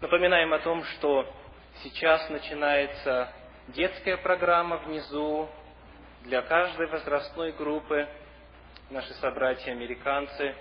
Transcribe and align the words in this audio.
Напоминаем 0.00 0.54
о 0.54 0.60
том, 0.60 0.82
что 0.84 1.30
сейчас 1.82 2.30
начинается 2.30 3.30
детская 3.68 4.16
программа 4.16 4.78
внизу 4.78 5.46
для 6.22 6.40
каждой 6.40 6.86
возрастной 6.86 7.52
группы. 7.52 8.08
Наши 8.88 9.12
собратья-американцы 9.14 10.54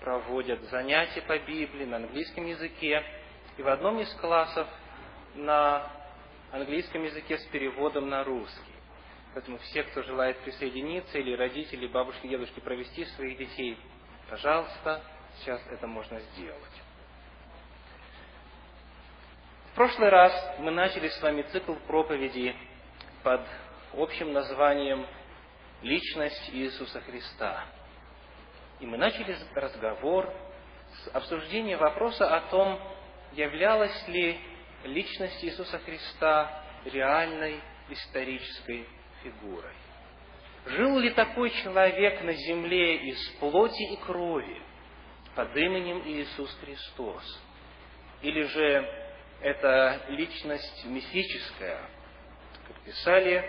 проводят 0.00 0.62
занятия 0.70 1.20
по 1.20 1.38
Библии 1.40 1.84
на 1.84 1.96
английском 1.96 2.46
языке. 2.46 3.04
И 3.58 3.62
в 3.62 3.68
одном 3.68 4.00
из 4.00 4.10
классов 4.14 4.66
на 5.34 5.86
английском 6.50 7.04
языке 7.04 7.36
с 7.36 7.44
переводом 7.48 8.08
на 8.08 8.24
русский. 8.24 8.72
Поэтому 9.34 9.58
все, 9.58 9.82
кто 9.82 10.04
желает 10.04 10.38
присоединиться, 10.38 11.18
или 11.18 11.36
родители, 11.36 11.86
бабушки, 11.86 12.28
дедушки 12.28 12.60
провести 12.60 13.04
своих 13.04 13.36
детей, 13.36 13.76
пожалуйста, 14.30 15.02
сейчас 15.40 15.60
это 15.70 15.86
можно 15.86 16.18
сделать. 16.20 16.85
Прошлый 19.76 20.08
раз 20.08 20.32
мы 20.58 20.70
начали 20.70 21.08
с 21.08 21.20
вами 21.20 21.42
цикл 21.42 21.74
проповеди 21.86 22.56
под 23.22 23.42
общим 23.92 24.32
названием 24.32 25.06
«Личность 25.82 26.48
Иисуса 26.54 27.02
Христа». 27.02 27.62
И 28.80 28.86
мы 28.86 28.96
начали 28.96 29.36
разговор 29.54 30.32
с 30.94 31.08
обсуждения 31.08 31.76
вопроса 31.76 32.26
о 32.26 32.40
том, 32.48 32.80
являлась 33.32 34.08
ли 34.08 34.40
личность 34.84 35.44
Иисуса 35.44 35.78
Христа 35.80 36.64
реальной 36.86 37.60
исторической 37.90 38.88
фигурой. 39.22 39.74
Жил 40.64 40.98
ли 41.00 41.10
такой 41.10 41.50
человек 41.50 42.22
на 42.22 42.32
земле 42.32 43.10
из 43.10 43.28
плоти 43.40 43.92
и 43.92 43.96
крови 44.06 44.62
под 45.34 45.54
именем 45.54 46.00
Иисус 46.06 46.50
Христос? 46.62 47.42
Или 48.22 48.40
же 48.40 49.05
это 49.40 50.00
личность 50.08 50.84
мифическая, 50.84 51.80
как 52.66 52.80
писали 52.80 53.44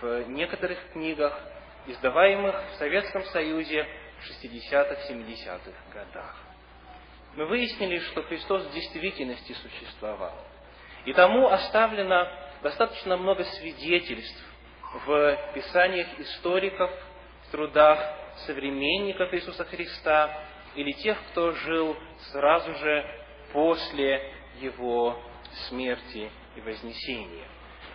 в 0.00 0.28
некоторых 0.28 0.92
книгах, 0.92 1.38
издаваемых 1.86 2.72
в 2.72 2.74
Советском 2.76 3.24
Союзе 3.26 3.86
в 4.20 4.30
60-х, 4.30 5.12
70-х 5.12 5.72
годах. 5.92 6.36
Мы 7.36 7.46
выяснили, 7.46 7.98
что 7.98 8.22
Христос 8.22 8.64
в 8.64 8.72
действительности 8.72 9.52
существовал. 9.52 10.34
И 11.04 11.12
тому 11.12 11.48
оставлено 11.48 12.26
достаточно 12.62 13.16
много 13.16 13.44
свидетельств 13.44 14.44
в 15.06 15.52
писаниях 15.54 16.08
историков, 16.18 16.90
в 17.46 17.50
трудах 17.52 17.98
современников 18.46 19.32
Иисуса 19.34 19.64
Христа 19.64 20.36
или 20.74 20.92
тех, 20.92 21.18
кто 21.30 21.52
жил 21.52 21.96
сразу 22.32 22.74
же 22.74 23.06
после 23.52 24.35
Его 24.60 25.18
смерти 25.68 26.30
и 26.56 26.60
вознесения. 26.60 27.46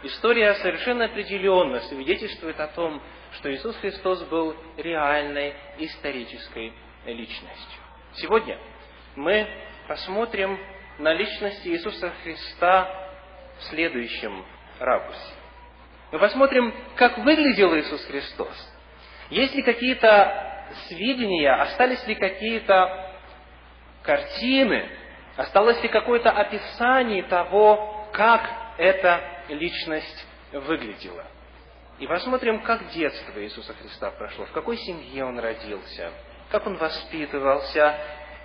История 0.03 0.55
совершенно 0.55 1.05
определенно 1.05 1.79
свидетельствует 1.81 2.59
о 2.59 2.67
том, 2.67 3.01
что 3.33 3.53
Иисус 3.53 3.75
Христос 3.77 4.23
был 4.23 4.55
реальной 4.77 5.53
исторической 5.77 6.73
личностью. 7.05 7.81
Сегодня 8.13 8.57
мы 9.15 9.47
посмотрим 9.87 10.59
на 10.97 11.13
личность 11.13 11.65
Иисуса 11.67 12.11
Христа 12.23 12.89
в 13.59 13.63
следующем 13.65 14.43
ракурсе. 14.79 15.33
Мы 16.11 16.19
посмотрим, 16.19 16.73
как 16.95 17.19
выглядел 17.19 17.77
Иисус 17.77 18.03
Христос. 18.05 18.73
Есть 19.29 19.55
ли 19.55 19.61
какие-то 19.61 20.67
сведения, 20.87 21.53
остались 21.53 22.05
ли 22.07 22.15
какие-то 22.15 23.17
картины, 24.03 24.89
осталось 25.35 25.81
ли 25.81 25.89
какое-то 25.89 26.31
описание 26.31 27.23
того, 27.23 28.07
как 28.13 28.49
эта 28.77 29.21
личность 29.49 30.27
выглядела. 30.51 31.25
И 31.99 32.07
посмотрим, 32.07 32.61
как 32.61 32.89
детство 32.89 33.43
Иисуса 33.43 33.73
Христа 33.73 34.11
прошло, 34.11 34.45
в 34.45 34.51
какой 34.51 34.77
семье 34.77 35.25
Он 35.25 35.39
родился, 35.39 36.11
как 36.49 36.65
Он 36.65 36.75
воспитывался, 36.77 37.95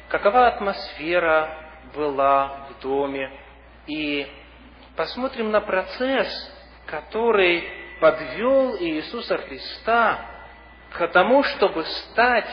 какова 0.08 0.48
атмосфера 0.48 1.66
была 1.94 2.69
в 2.69 2.82
доме. 2.82 3.30
И 3.86 4.26
посмотрим 4.94 5.50
на 5.50 5.60
процесс, 5.60 6.28
который 6.86 7.64
подвел 8.00 8.76
Иисуса 8.78 9.38
Христа 9.38 10.26
к 10.92 11.08
тому, 11.08 11.42
чтобы 11.42 11.84
стать 11.84 12.50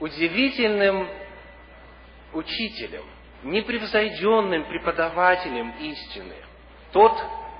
удивительным 0.00 1.08
учителем, 2.34 3.04
непревзойденным 3.42 4.64
преподавателем 4.64 5.70
истины. 5.80 6.34
Тот, 6.92 7.12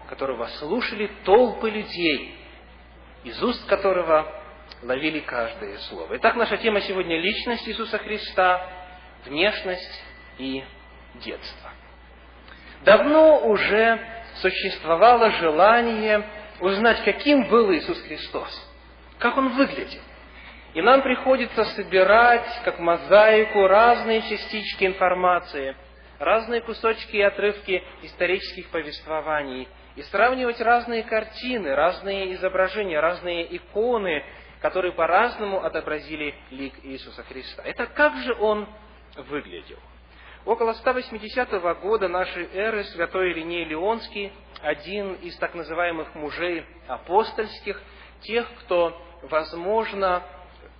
которого 0.08 0.46
слушали 0.58 1.10
толпы 1.24 1.70
людей, 1.70 2.34
из 3.24 3.42
уст 3.42 3.66
которого 3.66 4.42
ловили 4.82 5.20
каждое 5.20 5.78
слово. 5.78 6.16
Итак, 6.16 6.36
наша 6.36 6.56
тема 6.58 6.80
сегодня– 6.82 7.18
личность 7.20 7.66
Иисуса 7.68 7.98
Христа, 7.98 8.68
внешность 9.24 10.02
и 10.38 10.62
детство. 11.16 11.70
Давно 12.84 13.46
уже 13.46 13.98
существовало 14.40 15.30
желание 15.32 16.28
узнать, 16.60 17.02
каким 17.04 17.48
был 17.48 17.72
Иисус 17.72 18.00
Христос, 18.02 18.72
как 19.18 19.36
Он 19.36 19.48
выглядел. 19.50 20.00
И 20.74 20.82
нам 20.82 21.02
приходится 21.02 21.64
собирать, 21.66 22.62
как 22.64 22.80
мозаику, 22.80 23.68
разные 23.68 24.22
частички 24.22 24.84
информации, 24.84 25.76
разные 26.18 26.62
кусочки 26.62 27.14
и 27.14 27.22
отрывки 27.22 27.82
исторических 28.02 28.68
повествований, 28.70 29.68
и 29.94 30.02
сравнивать 30.02 30.60
разные 30.60 31.04
картины, 31.04 31.76
разные 31.76 32.34
изображения, 32.34 32.98
разные 32.98 33.56
иконы, 33.56 34.24
которые 34.60 34.92
по-разному 34.92 35.62
отобразили 35.62 36.34
лик 36.50 36.74
Иисуса 36.82 37.22
Христа. 37.22 37.62
Это 37.62 37.86
как 37.86 38.16
же 38.16 38.34
Он 38.40 38.66
выглядел? 39.16 39.78
Около 40.44 40.72
180 40.72 41.50
года 41.80 42.08
нашей 42.08 42.48
эры 42.52 42.82
святой 42.84 43.30
Ириней 43.30 43.64
Леонский, 43.64 44.32
один 44.60 45.14
из 45.14 45.36
так 45.36 45.54
называемых 45.54 46.16
мужей 46.16 46.66
апостольских, 46.88 47.80
тех, 48.22 48.46
кто, 48.60 49.00
возможно, 49.22 50.22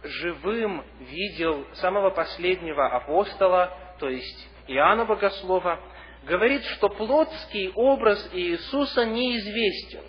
живым 0.05 0.85
видел 1.01 1.67
самого 1.75 2.11
последнего 2.11 2.87
апостола, 2.87 3.77
то 3.99 4.09
есть 4.09 4.49
Иоанна 4.69 5.05
Богослова, 5.05 5.81
говорит, 6.25 6.63
что 6.77 6.89
плотский 6.89 7.71
образ 7.75 8.31
Иисуса 8.33 9.05
неизвестен. 9.05 10.03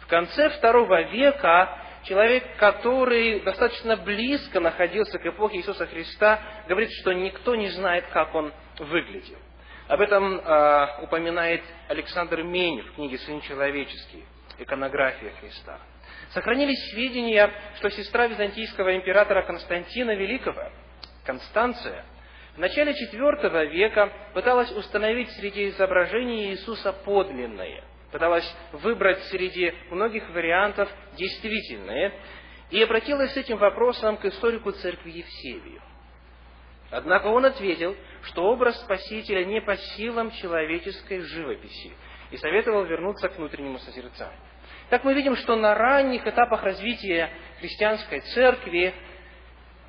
В 0.00 0.06
конце 0.06 0.50
второго 0.50 1.02
века 1.02 1.78
человек, 2.04 2.56
который 2.58 3.40
достаточно 3.40 3.96
близко 3.96 4.60
находился 4.60 5.18
к 5.18 5.26
эпохе 5.26 5.58
Иисуса 5.58 5.86
Христа, 5.86 6.40
говорит, 6.68 6.90
что 7.00 7.12
никто 7.12 7.54
не 7.54 7.68
знает, 7.68 8.06
как 8.12 8.34
он 8.34 8.52
выглядел. 8.78 9.38
Об 9.88 10.00
этом 10.00 10.40
э, 10.40 11.02
упоминает 11.02 11.62
Александр 11.88 12.42
Мень 12.42 12.82
в 12.82 12.94
книге 12.94 13.18
«Сын 13.18 13.40
человеческий. 13.40 14.24
Иконография 14.58 15.32
Христа». 15.40 15.78
Сохранились 16.30 16.90
сведения, 16.90 17.50
что 17.76 17.90
сестра 17.90 18.26
византийского 18.26 18.96
императора 18.96 19.42
Константина 19.42 20.14
Великого, 20.14 20.70
Констанция, 21.24 22.04
в 22.54 22.58
начале 22.58 22.92
IV 22.92 23.66
века 23.66 24.12
пыталась 24.34 24.70
установить 24.72 25.30
среди 25.32 25.68
изображений 25.68 26.50
Иисуса 26.50 26.92
подлинное– 26.92 27.84
пыталась 28.10 28.50
выбрать 28.72 29.22
среди 29.24 29.74
многих 29.90 30.28
вариантов 30.30 30.88
действительные, 31.18 32.12
и 32.70 32.82
обратилась 32.82 33.32
с 33.32 33.36
этим 33.36 33.58
вопросом 33.58 34.16
к 34.16 34.24
историку 34.24 34.72
церкви 34.72 35.10
Евсевию. 35.10 35.82
Однако 36.90 37.26
он 37.26 37.44
ответил, 37.44 37.94
что 38.22 38.44
образ 38.44 38.80
Спасителя 38.80 39.44
не 39.44 39.60
по 39.60 39.76
силам 39.76 40.30
человеческой 40.30 41.20
живописи, 41.20 41.92
и 42.30 42.36
советовал 42.38 42.84
вернуться 42.84 43.28
к 43.28 43.36
внутреннему 43.36 43.78
созерцанию. 43.78 44.40
Так 44.90 45.02
мы 45.04 45.14
видим, 45.14 45.36
что 45.36 45.56
на 45.56 45.74
ранних 45.74 46.26
этапах 46.26 46.62
развития 46.62 47.30
христианской 47.60 48.20
церкви, 48.20 48.94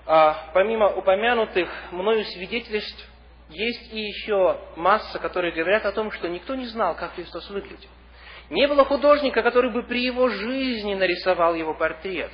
а, 0.05 0.49
помимо 0.53 0.87
упомянутых 0.87 1.69
мною 1.91 2.23
свидетельств, 2.25 3.07
есть 3.49 3.93
и 3.93 3.99
еще 3.99 4.59
масса, 4.75 5.19
которые 5.19 5.53
говорят 5.53 5.85
о 5.85 5.91
том, 5.91 6.11
что 6.11 6.27
никто 6.27 6.55
не 6.55 6.65
знал, 6.65 6.95
как 6.95 7.13
Христос 7.13 7.49
выглядел. 7.49 7.89
Не 8.49 8.67
было 8.67 8.85
художника, 8.85 9.43
который 9.43 9.71
бы 9.71 9.83
при 9.83 10.03
его 10.03 10.29
жизни 10.29 10.95
нарисовал 10.95 11.53
его 11.53 11.73
портрет. 11.73 12.31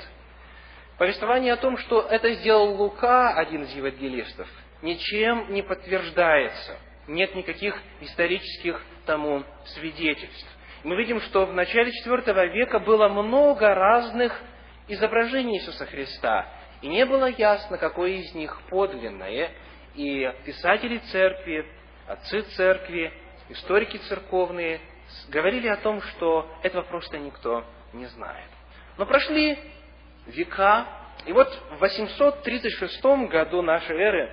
Повествование 0.98 1.54
о 1.54 1.58
том, 1.58 1.78
что 1.78 2.02
это 2.02 2.32
сделал 2.34 2.76
Лука, 2.76 3.34
один 3.34 3.64
из 3.64 3.76
евангелистов, 3.76 4.48
ничем 4.82 5.52
не 5.52 5.64
подтверждается. 5.64 6.78
Нет 7.08 7.36
никаких 7.36 7.76
исторических 8.02 8.82
тому 9.06 9.44
свидетельств. 9.66 10.48
Мы 10.84 10.96
видим, 10.98 11.22
что 11.22 11.46
в 11.46 11.54
начале 11.54 11.92
IV 12.06 12.50
века 12.50 12.80
было 12.80 13.08
много 13.08 13.74
разных 13.74 14.38
изображений 14.88 15.58
Иисуса 15.58 15.86
Христа, 15.86 16.46
и 16.82 16.88
не 16.88 17.06
было 17.06 17.28
ясно, 17.28 17.78
какое 17.78 18.12
из 18.12 18.34
них 18.36 18.62
подлинное, 18.70 19.52
и 19.96 20.30
писатели 20.46 20.98
церкви, 21.12 21.66
отцы 22.08 22.42
церкви 22.58 23.14
историки 23.50 23.98
церковные 24.10 24.82
говорили 25.30 25.68
о 25.68 25.78
том, 25.78 26.02
что 26.02 26.50
этого 26.64 26.84
просто 26.84 27.18
никто 27.18 27.64
не 27.94 28.06
знает. 28.08 28.50
Но 28.98 29.06
прошли 29.06 29.58
века, 30.28 30.86
и 31.26 31.32
вот 31.32 31.48
в 31.78 31.80
836 31.80 33.04
году 33.30 33.62
нашей 33.62 33.98
эры 33.98 34.32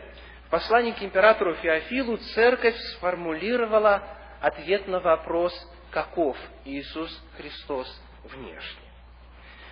в 0.51 0.93
к 0.93 1.03
императору 1.03 1.55
Феофилу 1.55 2.17
церковь 2.35 2.77
сформулировала 2.97 4.03
ответ 4.41 4.89
на 4.89 4.99
вопрос, 4.99 5.53
каков 5.91 6.37
Иисус 6.65 7.11
Христос 7.37 7.89
внешне. 8.25 8.91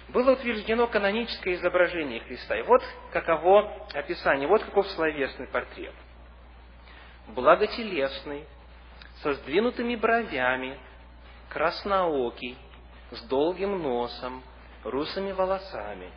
Было 0.09 0.32
утверждено 0.32 0.87
каноническое 0.87 1.55
изображение 1.55 2.20
Христа. 2.20 2.56
И 2.56 2.62
вот 2.62 2.82
каково 3.12 3.87
описание, 3.93 4.49
вот 4.49 4.65
каков 4.65 4.87
словесный 4.88 5.47
портрет. 5.49 5.94
Благотелесный, 7.29 8.44
со 9.23 9.35
сдвинутыми 9.35 9.97
бровями, 9.97 10.79
красноокий, 11.50 12.56
с 13.11 13.20
долгим 13.29 13.82
носом, 13.82 14.43
русыми 14.85 15.32
волосами, 15.32 16.11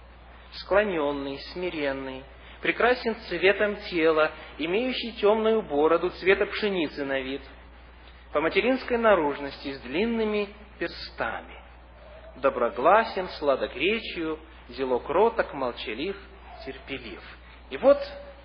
склоненный, 0.54 1.40
смиренный, 1.52 2.24
прекрасен 2.62 3.16
цветом 3.28 3.76
тела, 3.90 4.32
имеющий 4.58 5.14
темную 5.14 5.64
бороду 5.64 6.12
цвета 6.12 6.46
пшеницы 6.46 7.04
на 7.04 7.20
вид, 7.20 7.42
по 8.34 8.42
материнской 8.42 8.98
наружности, 8.98 9.74
с 9.74 9.80
длинными 9.82 10.50
перстами, 10.80 11.56
доброгласен, 12.38 13.28
сладокречию, 13.40 14.40
зело 14.70 15.00
кроток, 15.00 15.54
молчалив, 15.54 16.16
терпелив. 16.66 17.22
И 17.70 17.78
вот 17.78 17.98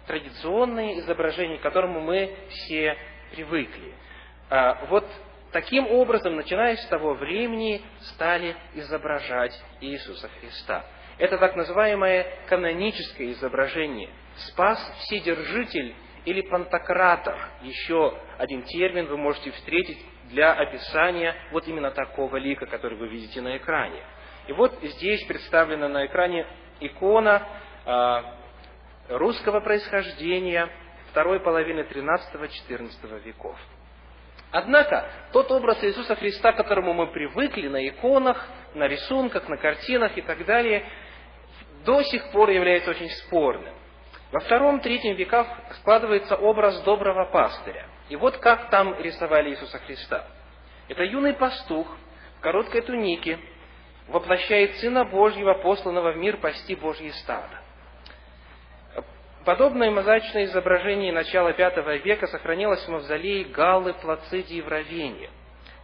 традиционное 0.06 0.98
изображение, 1.00 1.58
к 1.58 1.62
которому 1.62 2.00
мы 2.00 2.34
все 2.48 2.96
привыкли. 3.32 3.94
А, 4.48 4.86
вот 4.86 5.06
таким 5.52 5.86
образом, 5.88 6.36
начиная 6.36 6.76
с 6.76 6.86
того 6.86 7.14
времени, 7.14 7.82
стали 8.00 8.56
изображать 8.74 9.52
Иисуса 9.80 10.28
Христа. 10.40 10.84
Это 11.18 11.38
так 11.38 11.56
называемое 11.56 12.26
каноническое 12.48 13.32
изображение. 13.32 14.10
Спас 14.36 14.78
Вседержитель 15.00 15.94
или 16.26 16.42
Пантократор. 16.42 17.38
Еще 17.62 18.12
один 18.36 18.64
термин 18.64 19.06
вы 19.06 19.16
можете 19.16 19.52
встретить 19.52 19.98
для 20.24 20.52
описания 20.52 21.34
вот 21.52 21.66
именно 21.68 21.92
такого 21.92 22.36
лика, 22.36 22.66
который 22.66 22.98
вы 22.98 23.08
видите 23.08 23.40
на 23.40 23.56
экране. 23.56 24.02
И 24.48 24.52
вот 24.52 24.76
здесь 24.82 25.24
представлена 25.24 25.88
на 25.88 26.04
экране 26.06 26.46
икона 26.80 27.42
э, 27.86 28.22
русского 29.08 29.60
происхождения 29.60 30.68
второй 31.10 31.40
половины 31.40 31.80
13-14 31.80 33.22
веков. 33.24 33.56
Однако, 34.50 35.08
тот 35.32 35.50
образ 35.50 35.82
Иисуса 35.82 36.16
Христа, 36.16 36.52
к 36.52 36.56
которому 36.56 36.92
мы 36.92 37.06
привыкли 37.08 37.68
на 37.68 37.86
иконах, 37.88 38.48
на 38.74 38.88
рисунках, 38.88 39.48
на 39.48 39.56
картинах 39.56 40.16
и 40.18 40.22
так 40.22 40.44
далее, 40.44 40.84
до 41.84 42.02
сих 42.02 42.30
пор 42.32 42.50
является 42.50 42.90
очень 42.90 43.10
спорным. 43.10 43.74
Во 44.32 44.40
втором-третьем 44.40 45.14
веках 45.14 45.46
складывается 45.80 46.36
образ 46.36 46.80
доброго 46.82 47.26
пастыря. 47.26 47.86
И 48.08 48.16
вот 48.16 48.38
как 48.38 48.70
там 48.70 48.98
рисовали 49.00 49.50
Иисуса 49.50 49.78
Христа. 49.78 50.26
Это 50.88 51.04
юный 51.04 51.34
пастух 51.34 51.86
в 52.38 52.40
короткой 52.40 52.82
тунике 52.82 53.38
воплощает 54.08 54.76
Сына 54.76 55.04
Божьего, 55.04 55.54
посланного 55.54 56.12
в 56.12 56.16
мир 56.16 56.38
пасти 56.38 56.74
Божье 56.74 57.12
стадо. 57.12 57.62
Подобное 59.44 59.92
мозаичное 59.92 60.46
изображение 60.46 61.12
начала 61.12 61.52
V 61.52 61.98
века 61.98 62.26
сохранилось 62.26 62.84
в 62.84 62.88
мавзолее 62.88 63.44
Галлы 63.44 63.94
Плацидии 63.94 64.60
в 64.60 64.66
Равенне, 64.66 65.30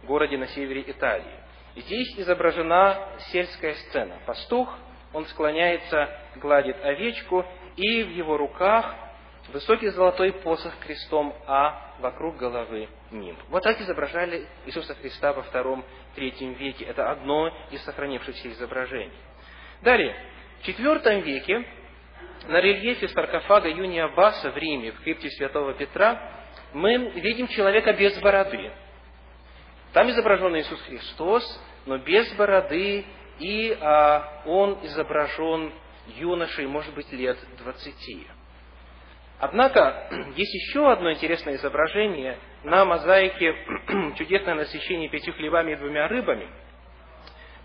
городе 0.03 0.37
на 0.37 0.47
севере 0.47 0.83
Италии. 0.85 1.39
Здесь 1.77 2.19
изображена 2.19 3.09
сельская 3.31 3.73
сцена. 3.75 4.17
Пастух 4.25 4.77
он 5.13 5.25
склоняется, 5.27 6.09
гладит 6.35 6.75
овечку, 6.83 7.45
и 7.75 8.03
в 8.03 8.09
его 8.09 8.37
руках 8.37 8.95
высокий 9.51 9.89
золотой 9.89 10.31
посох 10.31 10.77
крестом, 10.79 11.33
а 11.47 11.95
вокруг 11.99 12.37
головы 12.37 12.87
нимб. 13.11 13.37
Вот 13.49 13.63
так 13.63 13.79
изображали 13.81 14.47
Иисуса 14.65 14.95
Христа 14.95 15.33
во 15.33 15.43
втором-третьем 15.43 16.53
веке. 16.53 16.85
Это 16.85 17.11
одно 17.11 17.51
из 17.71 17.83
сохранившихся 17.83 18.49
изображений. 18.51 19.11
Далее, 19.81 20.15
в 20.61 20.65
четвертом 20.65 21.21
веке 21.21 21.65
на 22.47 22.59
рельефе 22.59 23.07
саркофага 23.09 23.69
Юния 23.69 24.07
Баса 24.09 24.51
в 24.51 24.57
Риме, 24.57 24.91
в 24.91 25.01
крипте 25.01 25.29
святого 25.31 25.73
Петра, 25.73 26.31
мы 26.73 27.11
видим 27.11 27.47
человека 27.47 27.93
без 27.93 28.17
бороды. 28.19 28.71
Там 29.93 30.09
изображен 30.09 30.57
Иисус 30.57 30.81
Христос, 30.83 31.61
но 31.85 31.97
без 31.99 32.31
бороды 32.33 33.05
и 33.39 33.77
а, 33.79 34.41
он 34.45 34.79
изображен 34.83 35.71
юношей, 36.07 36.67
может 36.67 36.93
быть, 36.93 37.11
лет 37.11 37.37
двадцати. 37.57 38.27
Однако, 39.39 40.07
есть 40.35 40.53
еще 40.53 40.91
одно 40.91 41.11
интересное 41.11 41.55
изображение 41.55 42.37
на 42.63 42.85
мозаике 42.85 43.55
«Чудесное 44.17 44.55
насыщение 44.55 45.09
пятью 45.09 45.33
хлебами 45.33 45.73
и 45.73 45.75
двумя 45.75 46.07
рыбами». 46.07 46.47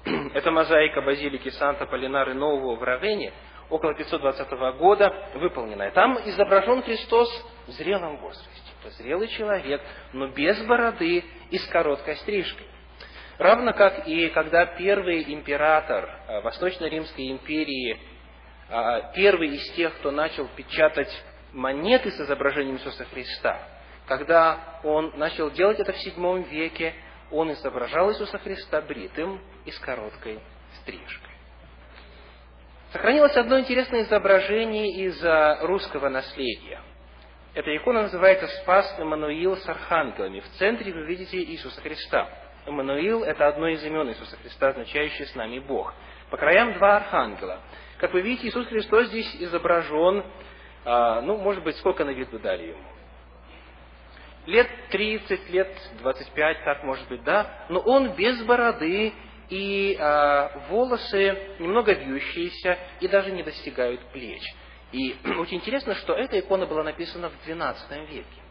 Это 0.34 0.50
мозаика 0.50 1.02
базилики 1.02 1.50
Санта-Полинары 1.50 2.34
Нового 2.34 2.76
в 2.76 2.82
Равене, 2.82 3.32
около 3.70 3.94
520 3.94 4.50
года 4.78 5.30
выполненная. 5.34 5.90
Там 5.90 6.18
изображен 6.24 6.82
Христос 6.82 7.28
в 7.66 7.70
зрелом 7.72 8.16
возрасте. 8.18 8.72
Это 8.80 8.90
зрелый 8.90 9.28
человек, 9.28 9.82
но 10.12 10.28
без 10.28 10.60
бороды 10.64 11.24
и 11.50 11.58
с 11.58 11.66
короткой 11.66 12.16
стрижкой. 12.16 12.66
Равно 13.38 13.72
как 13.72 14.08
и 14.08 14.28
когда 14.30 14.66
первый 14.66 15.32
император 15.32 16.04
э, 16.26 16.40
Восточно-Римской 16.40 17.30
империи, 17.30 17.98
первый 19.14 19.48
из 19.48 19.70
тех, 19.72 19.94
кто 19.98 20.10
начал 20.10 20.46
печатать 20.56 21.10
монеты 21.52 22.10
с 22.10 22.20
изображением 22.20 22.76
Иисуса 22.76 23.04
Христа, 23.06 23.60
когда 24.06 24.80
он 24.84 25.12
начал 25.16 25.50
делать 25.50 25.80
это 25.80 25.92
в 25.92 25.96
VII 25.96 26.48
веке, 26.48 26.94
он 27.30 27.52
изображал 27.52 28.10
Иисуса 28.10 28.38
Христа 28.38 28.80
бритым 28.80 29.40
и 29.64 29.70
с 29.70 29.78
короткой 29.78 30.40
стрижкой. 30.80 31.32
Сохранилось 32.92 33.36
одно 33.36 33.60
интересное 33.60 34.02
изображение 34.02 35.04
из 35.04 35.22
э, 35.22 35.58
русского 35.66 36.08
наследия. 36.08 36.80
Эта 37.52 37.76
икона 37.76 38.02
называется 38.02 38.46
«Спас 38.62 38.98
Эммануил 38.98 39.58
с 39.58 39.68
архангелами». 39.68 40.40
В 40.40 40.48
центре 40.58 40.92
вы 40.92 41.04
видите 41.04 41.36
Иисуса 41.38 41.80
Христа– 41.82 42.28
Эммануил– 42.68 43.24
это 43.24 43.48
одно 43.48 43.68
из 43.68 43.82
имен 43.82 44.08
Иисуса 44.10 44.36
Христа, 44.36 44.68
означающее 44.68 45.26
«с 45.26 45.34
нами 45.34 45.58
Бог». 45.58 45.94
По 46.30 46.36
краям 46.36 46.74
два 46.74 46.96
архангела. 46.96 47.60
Как 47.98 48.12
вы 48.12 48.22
видите, 48.22 48.48
Иисус 48.48 48.66
Христос 48.66 49.08
здесь 49.08 49.36
изображен, 49.40 50.24
а, 50.84 51.20
ну, 51.20 51.36
может 51.36 51.62
быть, 51.64 51.76
сколько 51.76 52.04
на 52.04 52.10
вид 52.10 52.28
вы 52.32 52.38
дали 52.38 52.68
ему? 52.68 52.82
Лет 54.46 54.68
30, 54.90 55.50
лет 55.50 55.76
25, 56.00 56.64
так 56.64 56.84
может 56.84 57.06
быть, 57.08 57.22
да? 57.24 57.66
Но 57.68 57.80
он 57.80 58.14
без 58.14 58.42
бороды, 58.44 59.12
и 59.50 59.96
а, 59.98 60.66
волосы 60.68 61.38
немного 61.58 61.92
вьющиеся 61.92 62.78
и 63.00 63.08
даже 63.08 63.30
не 63.32 63.42
достигают 63.42 64.00
плеч. 64.12 64.42
И 64.92 65.16
очень 65.38 65.56
интересно, 65.56 65.94
что 65.96 66.14
эта 66.14 66.38
икона 66.38 66.66
была 66.66 66.82
написана 66.82 67.30
в 67.30 67.46
XII 67.46 68.06
веке. 68.06 68.42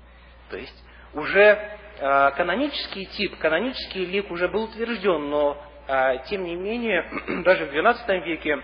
То 0.50 0.58
есть 0.58 0.84
уже 1.14 1.78
Э, 2.00 2.32
канонический 2.36 3.06
тип, 3.06 3.38
канонический 3.40 4.06
лик 4.06 4.30
уже 4.30 4.48
был 4.48 4.66
утвержден, 4.66 5.30
но 5.30 5.58
э, 5.88 6.18
тем 6.30 6.44
не 6.44 6.56
менее, 6.56 7.10
даже 7.44 7.66
в 7.66 7.74
XII 7.74 8.24
веке 8.24 8.52
э, 8.52 8.62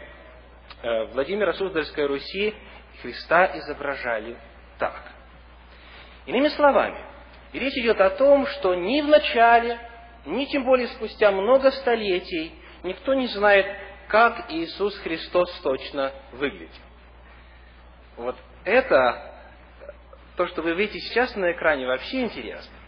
Владимира 1.13 1.53
Суздальской 1.53 2.05
Руси 2.07 2.53
Христа 3.01 3.57
изображали 3.57 4.37
так. 4.77 5.01
Иными 6.25 6.49
словами, 6.49 6.97
речь 7.53 7.77
идет 7.77 7.99
о 8.01 8.09
том, 8.11 8.45
что 8.47 8.75
ни 8.75 9.01
в 9.01 9.07
начале, 9.07 9.79
ни 10.25 10.45
тем 10.45 10.63
более 10.63 10.87
спустя 10.87 11.31
много 11.31 11.71
столетий 11.71 12.53
никто 12.83 13.13
не 13.13 13.27
знает, 13.27 13.65
как 14.07 14.51
Иисус 14.51 14.97
Христос 14.99 15.49
точно 15.61 16.11
выглядит. 16.33 16.71
Вот 18.17 18.35
это, 18.63 19.33
то, 20.35 20.47
что 20.47 20.61
вы 20.61 20.75
видите 20.75 20.99
сейчас 20.99 21.35
на 21.35 21.51
экране, 21.51 21.87
вообще 21.87 22.21
интересно 22.21 22.83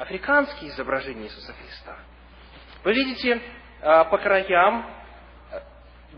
африканские 0.00 0.70
изображения 0.70 1.24
Иисуса 1.24 1.52
Христа. 1.52 1.98
Вы 2.84 2.94
видите 2.94 3.40
а, 3.82 4.04
по 4.04 4.16
краям 4.16 4.90
а, 5.52 5.62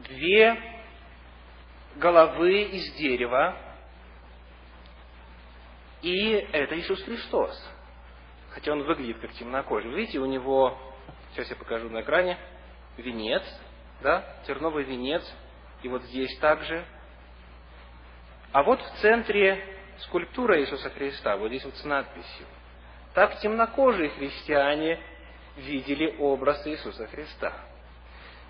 две 0.09 0.57
головы 1.97 2.63
из 2.63 2.93
дерева, 2.95 3.57
и 6.03 6.33
это 6.53 6.79
Иисус 6.79 7.03
Христос. 7.03 7.71
Хотя 8.51 8.73
он 8.73 8.83
выглядит 8.83 9.19
как 9.21 9.33
темнокожий. 9.33 9.91
Видите, 9.95 10.19
у 10.19 10.27
него, 10.27 10.79
сейчас 11.33 11.49
я 11.51 11.57
покажу 11.57 11.89
на 11.89 12.03
экране, 12.03 12.39
венец, 12.97 13.43
да, 14.03 14.37
терновый 14.47 14.85
венец, 14.85 15.23
и 15.83 15.89
вот 15.89 16.03
здесь 16.05 16.37
также. 16.39 16.85
А 18.53 18.63
вот 18.63 18.81
в 18.81 19.01
центре 19.01 19.65
скульптура 20.01 20.61
Иисуса 20.61 20.91
Христа, 20.91 21.37
вот 21.37 21.49
здесь 21.49 21.65
вот 21.65 21.77
с 21.77 21.85
надписью 21.85 22.47
так 23.15 23.39
темнокожие 23.41 24.11
христиане 24.11 24.99
видели 25.57 26.17
образ 26.19 26.67
Иисуса 26.67 27.07
Христа. 27.09 27.53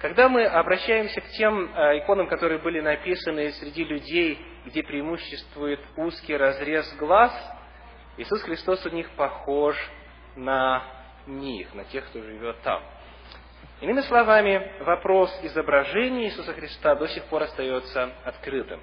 Когда 0.02 0.28
мы 0.28 0.44
обращаемся 0.44 1.20
к 1.20 1.28
тем 1.28 1.72
э, 1.72 1.98
иконам, 1.98 2.26
которые 2.26 2.58
были 2.58 2.80
написаны 2.80 3.52
среди 3.52 3.84
людей, 3.84 4.36
где 4.66 4.82
преимуществует 4.82 5.78
узкий 5.96 6.36
разрез 6.36 6.92
глаз, 6.96 7.32
Иисус 8.16 8.42
Христос 8.42 8.84
у 8.84 8.88
них 8.88 9.08
похож 9.10 9.76
на 10.34 10.82
них, 11.28 11.72
на 11.74 11.84
тех, 11.84 12.04
кто 12.08 12.20
живет 12.20 12.60
там. 12.62 12.82
Иными 13.80 14.00
словами, 14.00 14.72
вопрос 14.80 15.30
изображения 15.44 16.24
Иисуса 16.24 16.52
Христа 16.52 16.96
до 16.96 17.06
сих 17.06 17.22
пор 17.26 17.44
остается 17.44 18.10
открытым. 18.24 18.80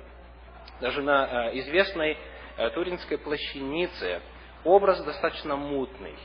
Даже 0.80 1.02
на 1.02 1.50
э, 1.50 1.60
известной 1.60 2.18
э, 2.56 2.70
Туринской 2.70 3.18
плащанице 3.18 4.22
образ 4.64 5.04
достаточно 5.04 5.58
мутный, 5.58 6.16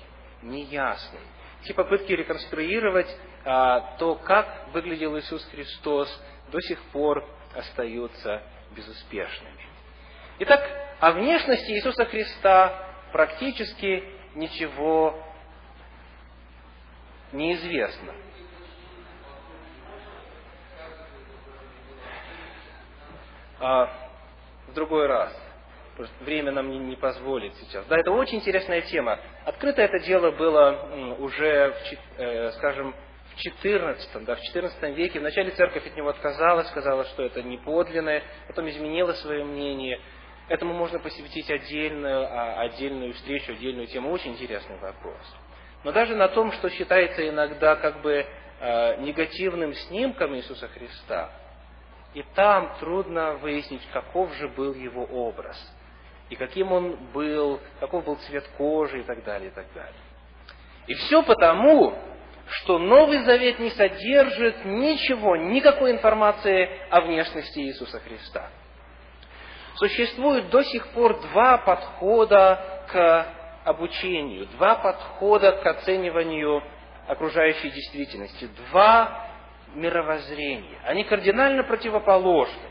неясный. 0.43 1.19
Все 1.63 1.75
попытки 1.75 2.13
реконструировать 2.13 3.09
то, 3.45 4.19
как 4.25 4.69
выглядел 4.73 5.19
Иисус 5.19 5.45
Христос, 5.51 6.09
до 6.51 6.61
сих 6.61 6.81
пор 6.85 7.25
остаются 7.55 8.43
безуспешными. 8.75 9.69
Итак, 10.41 10.63
о 11.01 11.13
внешности 11.13 11.71
Иисуса 11.73 12.07
Христа 12.07 12.87
практически 13.13 14.03
ничего 14.35 15.23
неизвестно. 17.33 18.15
А, 23.61 23.91
в 24.69 24.75
другой 24.75 25.07
раз. 25.07 25.33
Время 26.21 26.51
нам 26.51 26.71
не, 26.71 26.79
не 26.79 26.97
позволит 26.97 27.55
сейчас. 27.55 27.87
Да, 27.87 27.97
это 27.97 28.11
очень 28.11 28.39
интересная 28.39 28.81
тема. 28.83 29.21
Открыто 29.45 29.81
это 29.81 30.01
дело 30.01 30.33
было 30.33 31.17
уже, 31.21 31.71
в, 31.71 32.21
э, 32.21 32.51
скажем, 32.53 32.95
XIV, 33.37 34.25
да, 34.25 34.37
в 34.37 34.38
XIV 34.38 34.93
веке. 34.95 35.21
Вначале 35.21 35.50
церковь 35.53 35.87
от 35.87 35.97
него 35.97 36.09
отказалась, 36.11 36.69
сказала, 36.69 37.05
что 37.07 37.23
это 37.23 37.43
не 37.43 37.59
подлинное, 37.59 38.23
потом 38.47 38.69
изменила 38.69 39.12
свое 39.12 39.45
мнение. 39.45 40.00
Этому 40.49 40.75
можно 40.75 40.99
посвятить 40.99 41.50
отдельную, 41.50 42.26
а, 42.26 42.61
отдельную 42.62 43.14
встречу, 43.14 43.53
отдельную 43.53 43.87
тему. 43.87 44.11
Очень 44.11 44.33
интересный 44.33 44.76
вопрос. 44.79 45.23
Но 45.85 45.93
даже 45.93 46.17
на 46.17 46.29
том, 46.29 46.53
что 46.53 46.71
считается 46.71 47.29
иногда 47.29 47.76
как 47.76 48.00
бы 48.00 48.26
э, 48.61 48.97
негативным 49.03 49.75
снимком 49.75 50.35
Иисуса 50.35 50.69
Христа, 50.69 51.31
и 52.14 52.23
там 52.35 52.75
трудно 52.79 53.35
выяснить, 53.35 53.83
каков 53.93 54.33
же 54.35 54.49
был 54.49 54.73
его 54.75 55.05
образ, 55.05 55.57
и 56.31 56.37
каким 56.37 56.73
он 56.73 56.97
был, 57.12 57.61
каков 57.81 58.05
был 58.05 58.17
цвет 58.17 58.49
кожи 58.57 59.00
и 59.00 59.03
так 59.03 59.25
далее, 59.25 59.50
и 59.50 59.53
так 59.53 59.67
далее. 59.75 60.00
И 60.87 60.95
все 60.95 61.23
потому, 61.23 61.95
что 62.49 62.79
Новый 62.79 63.19
Завет 63.25 63.59
не 63.59 63.71
содержит 63.71 64.65
ничего, 64.65 65.37
никакой 65.37 65.93
информации 65.93 66.69
о 66.91 67.01
внешности 67.01 67.61
Иисуса 67.61 68.01
Христа. 68.01 68.51
Существует 69.77 70.51
до 70.51 70.63
сих 70.63 70.87
пор 70.89 71.21
два 71.21 71.59
подхода 71.59 72.87
к 72.91 73.27
обучению, 73.65 74.47
два 74.59 74.77
подхода 74.77 75.53
к 75.53 75.67
оцениванию 75.67 76.63
окружающей 77.09 77.71
действительности, 77.71 78.49
два 78.71 79.27
мировоззрения. 79.75 80.79
Они 80.85 81.05
кардинально 81.05 81.65
противоположны. 81.65 82.71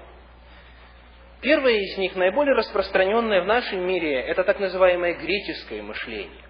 Первое 1.41 1.73
из 1.73 1.97
них, 1.97 2.15
наиболее 2.15 2.55
распространенное 2.55 3.41
в 3.41 3.45
нашем 3.45 3.85
мире, 3.85 4.21
это 4.21 4.45
так 4.45 4.59
называемое 4.59 5.15
греческое 5.15 5.83
мышление. 5.83 6.41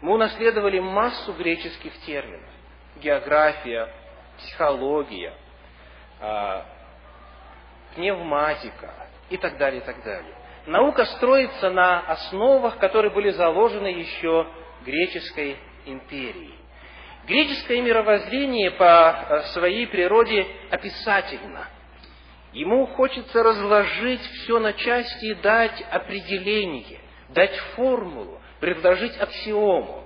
Мы 0.00 0.14
унаследовали 0.14 0.78
массу 0.78 1.32
греческих 1.32 1.92
терминов. 2.00 2.48
География, 2.96 3.88
психология, 4.38 5.34
а, 6.20 6.64
пневматика 7.94 9.08
и 9.30 9.36
так 9.36 9.58
далее, 9.58 9.80
и 9.80 9.84
так 9.84 10.02
далее. 10.04 10.34
Наука 10.66 11.04
строится 11.06 11.70
на 11.70 12.00
основах, 12.00 12.78
которые 12.78 13.10
были 13.10 13.30
заложены 13.30 13.88
еще 13.88 14.46
греческой 14.84 15.56
империей. 15.86 16.54
Греческое 17.26 17.82
мировоззрение 17.82 18.70
по 18.72 18.84
э, 18.84 19.42
своей 19.52 19.86
природе 19.86 20.46
описательно. 20.70 21.66
Ему 22.52 22.86
хочется 22.86 23.42
разложить 23.42 24.20
все 24.20 24.58
на 24.58 24.72
части 24.72 25.26
и 25.26 25.34
дать 25.34 25.82
определение, 25.90 27.00
дать 27.28 27.54
формулу, 27.76 28.37
предложить 28.60 29.16
аксиому. 29.20 30.04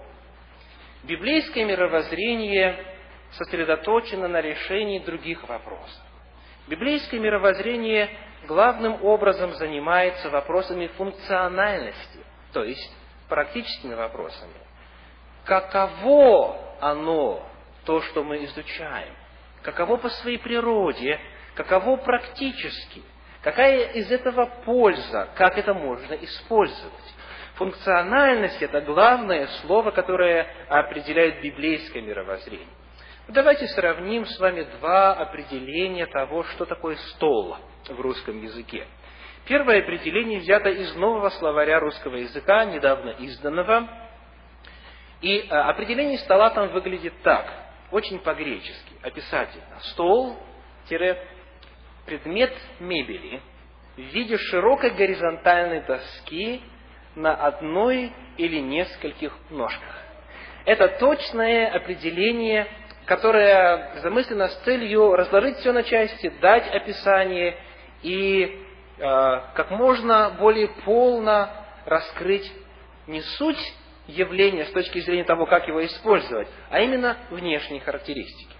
Библейское 1.05 1.65
мировоззрение 1.65 2.85
сосредоточено 3.33 4.29
на 4.29 4.41
решении 4.41 4.99
других 4.99 5.49
вопросов. 5.49 6.03
Библейское 6.69 7.19
мировоззрение 7.19 8.11
главным 8.47 9.05
образом 9.05 9.53
занимается 9.55 10.31
вопросами 10.31 10.87
функциональности, 10.89 12.21
то 12.53 12.63
есть 12.63 12.93
практическими 13.29 13.95
вопросами. 13.95 14.55
Каково 15.45 16.57
оно, 16.81 17.45
то, 17.85 18.01
что 18.03 18.23
мы 18.23 18.45
изучаем? 18.45 19.15
Каково 19.63 19.97
по 19.97 20.09
своей 20.09 20.39
природе? 20.39 21.19
Каково 21.55 21.97
практически? 21.97 23.03
Какая 23.43 23.93
из 23.93 24.11
этого 24.11 24.47
польза? 24.65 25.29
Как 25.35 25.59
это 25.59 25.75
можно 25.75 26.15
использовать? 26.15 26.93
Функциональность– 27.63 28.61
это 28.61 28.81
главное 28.81 29.47
слово, 29.61 29.93
которое 29.93 30.49
определяет 30.69 31.43
библейское 31.43 32.03
мировоззрение. 32.03 32.67
Давайте 33.29 33.69
сравним 33.69 34.27
с 34.27 34.37
вами 34.41 34.67
два 34.81 35.13
определения 35.13 36.07
того, 36.07 36.43
что 36.43 36.65
такое 36.65 36.97
стол 36.97 37.57
в 37.89 38.01
русском 38.01 38.43
языке. 38.43 38.89
Первое 39.47 39.79
определение 39.79 40.41
взято 40.41 40.71
из 40.71 40.93
нового 40.97 41.29
словаря 41.29 41.79
русского 41.79 42.17
языка, 42.17 42.65
недавно 42.65 43.11
изданного. 43.11 43.89
И 45.21 45.39
э, 45.39 45.49
определение 45.49 46.19
стола 46.19 46.51
там 46.51 46.71
выглядит 46.71 47.15
так, 47.23 47.49
очень 47.93 48.19
по-гречески, 48.19 48.95
описательно. 49.03 49.79
Стол– 49.93 50.37
предмет 52.07 52.53
мебели 52.81 53.41
в 53.95 54.01
виде 54.01 54.37
широкой 54.37 54.91
горизонтальной 54.97 55.83
доски 55.83 56.61
на 57.15 57.35
одной 57.35 58.13
или 58.37 58.59
нескольких 58.59 59.33
ножках. 59.51 59.99
Это 60.65 60.89
точное 60.89 61.71
определение 61.75 62.69
которая 63.07 64.01
замыслена 64.01 64.49
с 64.49 64.57
целью 64.63 65.15
разложить 65.15 65.59
все 65.59 65.73
на 65.73 65.83
части, 65.83 66.33
дать 66.41 66.69
описание 66.73 67.57
и 68.03 68.65
э, 68.99 69.01
как 69.55 69.71
можно 69.71 70.31
более 70.39 70.69
полно 70.85 71.51
раскрыть 71.85 72.51
не 73.07 73.21
суть 73.21 73.75
явления 74.07 74.67
с 74.67 74.73
точки 74.73 75.01
зрения 75.01 75.25
того, 75.25 75.47
как 75.47 75.67
его 75.69 75.85
использовать, 75.85 76.49
а 76.71 76.81
именно 76.81 77.17
внешние 77.31 77.81
характеристики. 77.81 78.55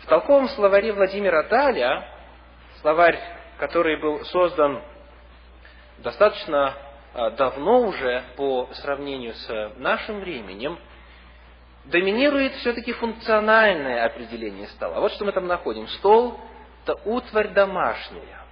В 0.00 0.06
толковом 0.06 0.48
словаре 0.50 0.92
Владимира 0.92 1.42
Даля, 1.44 2.06
словарь, 2.80 3.18
который 3.58 4.00
был 4.00 4.24
создан 4.26 4.82
достаточно 5.98 6.74
давно 7.14 7.80
уже 7.80 8.22
по 8.36 8.68
сравнению 8.74 9.34
с 9.34 9.72
нашим 9.76 10.20
временем, 10.20 10.78
доминирует 11.86 12.52
все-таки 12.54 12.92
функциональное 12.92 14.04
определение 14.04 14.68
стола. 14.68 15.00
Вот 15.00 15.12
что 15.12 15.24
мы 15.24 15.32
там 15.32 15.46
находим. 15.46 15.88
Стол– 15.88 16.38
это 16.84 16.94
утварь 17.04 17.48
домашняя. 17.48 18.44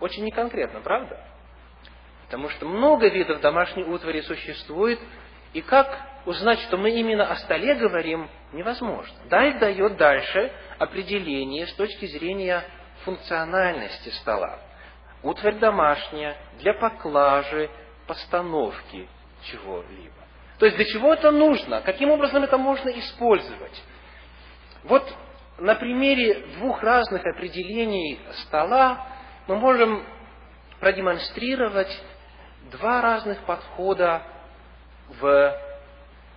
Очень 0.00 0.24
неконкретно, 0.24 0.80
правда? 0.80 1.22
Потому 2.26 2.48
что 2.48 2.66
много 2.66 3.08
видов 3.08 3.40
домашней 3.40 3.84
утвари 3.84 4.22
существует, 4.22 4.98
и 5.52 5.60
как 5.60 5.96
узнать, 6.26 6.58
что 6.60 6.76
мы 6.76 6.90
именно 6.90 7.30
о 7.30 7.36
столе 7.36 7.74
говорим, 7.74 8.28
невозможно. 8.52 9.14
Даль 9.28 9.58
дает 9.58 9.96
дальше 9.96 10.52
определение 10.78 11.66
с 11.66 11.74
точки 11.74 12.06
зрения 12.06 12.64
функциональности 13.04 14.08
стола. 14.20 14.58
Утварь 15.22 15.56
домашняя 15.56 16.36
для 16.58 16.74
поклажи, 16.74 17.70
постановки 18.06 19.08
чего-либо. 19.44 20.14
То 20.58 20.66
есть 20.66 20.76
для 20.76 20.86
чего 20.86 21.12
это 21.12 21.30
нужно? 21.30 21.80
Каким 21.82 22.10
образом 22.10 22.42
это 22.44 22.56
можно 22.58 22.90
использовать? 22.90 23.82
Вот 24.84 25.02
на 25.58 25.74
примере 25.74 26.46
двух 26.58 26.82
разных 26.82 27.24
определений 27.24 28.18
стола 28.46 29.06
мы 29.46 29.56
можем 29.56 30.04
продемонстрировать 30.80 32.02
два 32.70 33.00
разных 33.00 33.44
подхода 33.44 34.22
в 35.08 35.60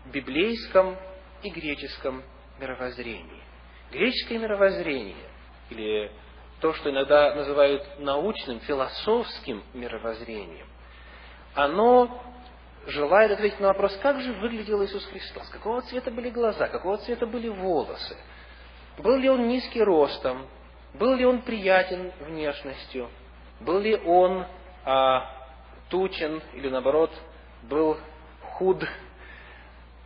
библейском 0.06 0.98
и 1.44 1.50
греческом 1.50 2.24
мировоззрении. 2.60 3.44
Греческое 3.92 4.40
мировоззрение, 4.40 5.16
или 5.70 6.12
то, 6.60 6.74
что 6.74 6.90
иногда 6.90 7.36
называют 7.36 8.00
научным, 8.00 8.60
философским 8.62 9.64
мировоззрением, 9.74 10.68
оно 11.58 12.22
желает 12.86 13.32
ответить 13.32 13.60
на 13.60 13.70
вопрос, 13.70 13.98
как 13.98 14.22
же 14.22 14.32
выглядел 14.34 14.86
Иисус 14.86 15.04
Христос, 15.08 15.50
какого 15.50 15.82
цвета 15.82 16.12
были 16.12 16.30
глаза, 16.30 16.68
какого 16.68 17.00
цвета 17.00 17.26
были 17.26 17.50
волосы, 17.50 18.16
был 19.00 19.18
ли 19.18 19.28
он 19.28 19.48
низкий 19.48 19.82
ростом, 19.82 20.46
был 20.94 21.16
ли 21.16 21.26
он 21.26 21.42
приятен 21.42 22.12
внешностью, 22.20 23.10
был 23.60 23.80
ли 23.80 23.96
он 23.96 24.46
а, 24.86 25.48
тучен 25.90 26.44
или 26.54 26.70
наоборот 26.70 27.12
был 27.64 27.98
худ. 28.42 28.88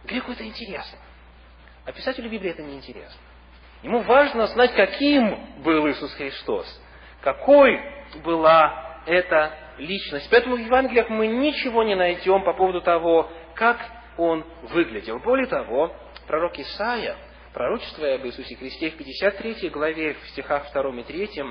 Греку 0.05 0.31
это 0.31 0.46
интересно. 0.46 1.00
А 1.86 1.91
писателю 1.91 2.29
Библии 2.29 2.51
это 2.51 2.63
не 2.63 2.77
интересно. 2.77 3.20
Ему 3.84 4.03
важно 4.03 4.48
знать, 4.48 4.74
каким 4.74 5.63
был 5.63 5.86
Иисус 5.89 6.13
Христос, 6.13 6.81
какой 7.22 7.77
была 8.24 9.01
эта 9.05 9.61
личность. 9.82 10.28
Поэтому 10.30 10.56
в 10.56 10.60
Евангелиях 10.60 11.10
мы 11.10 11.28
ничего 11.28 11.84
не 11.84 11.96
найдем 11.96 12.44
по 12.44 12.54
поводу 12.54 12.82
того, 12.82 13.30
как 13.56 13.80
он 14.18 14.46
выглядел. 14.64 15.20
Более 15.20 15.48
того, 15.48 15.94
пророк 16.28 16.58
Исаия, 16.60 17.18
пророчествуя 17.54 18.16
об 18.16 18.26
Иисусе 18.26 18.56
Христе 18.56 18.92
в 18.92 18.98
53 18.98 19.70
главе, 19.70 20.14
в 20.14 20.30
стихах 20.30 20.72
2 20.72 20.90
и 21.00 21.04
3, 21.04 21.44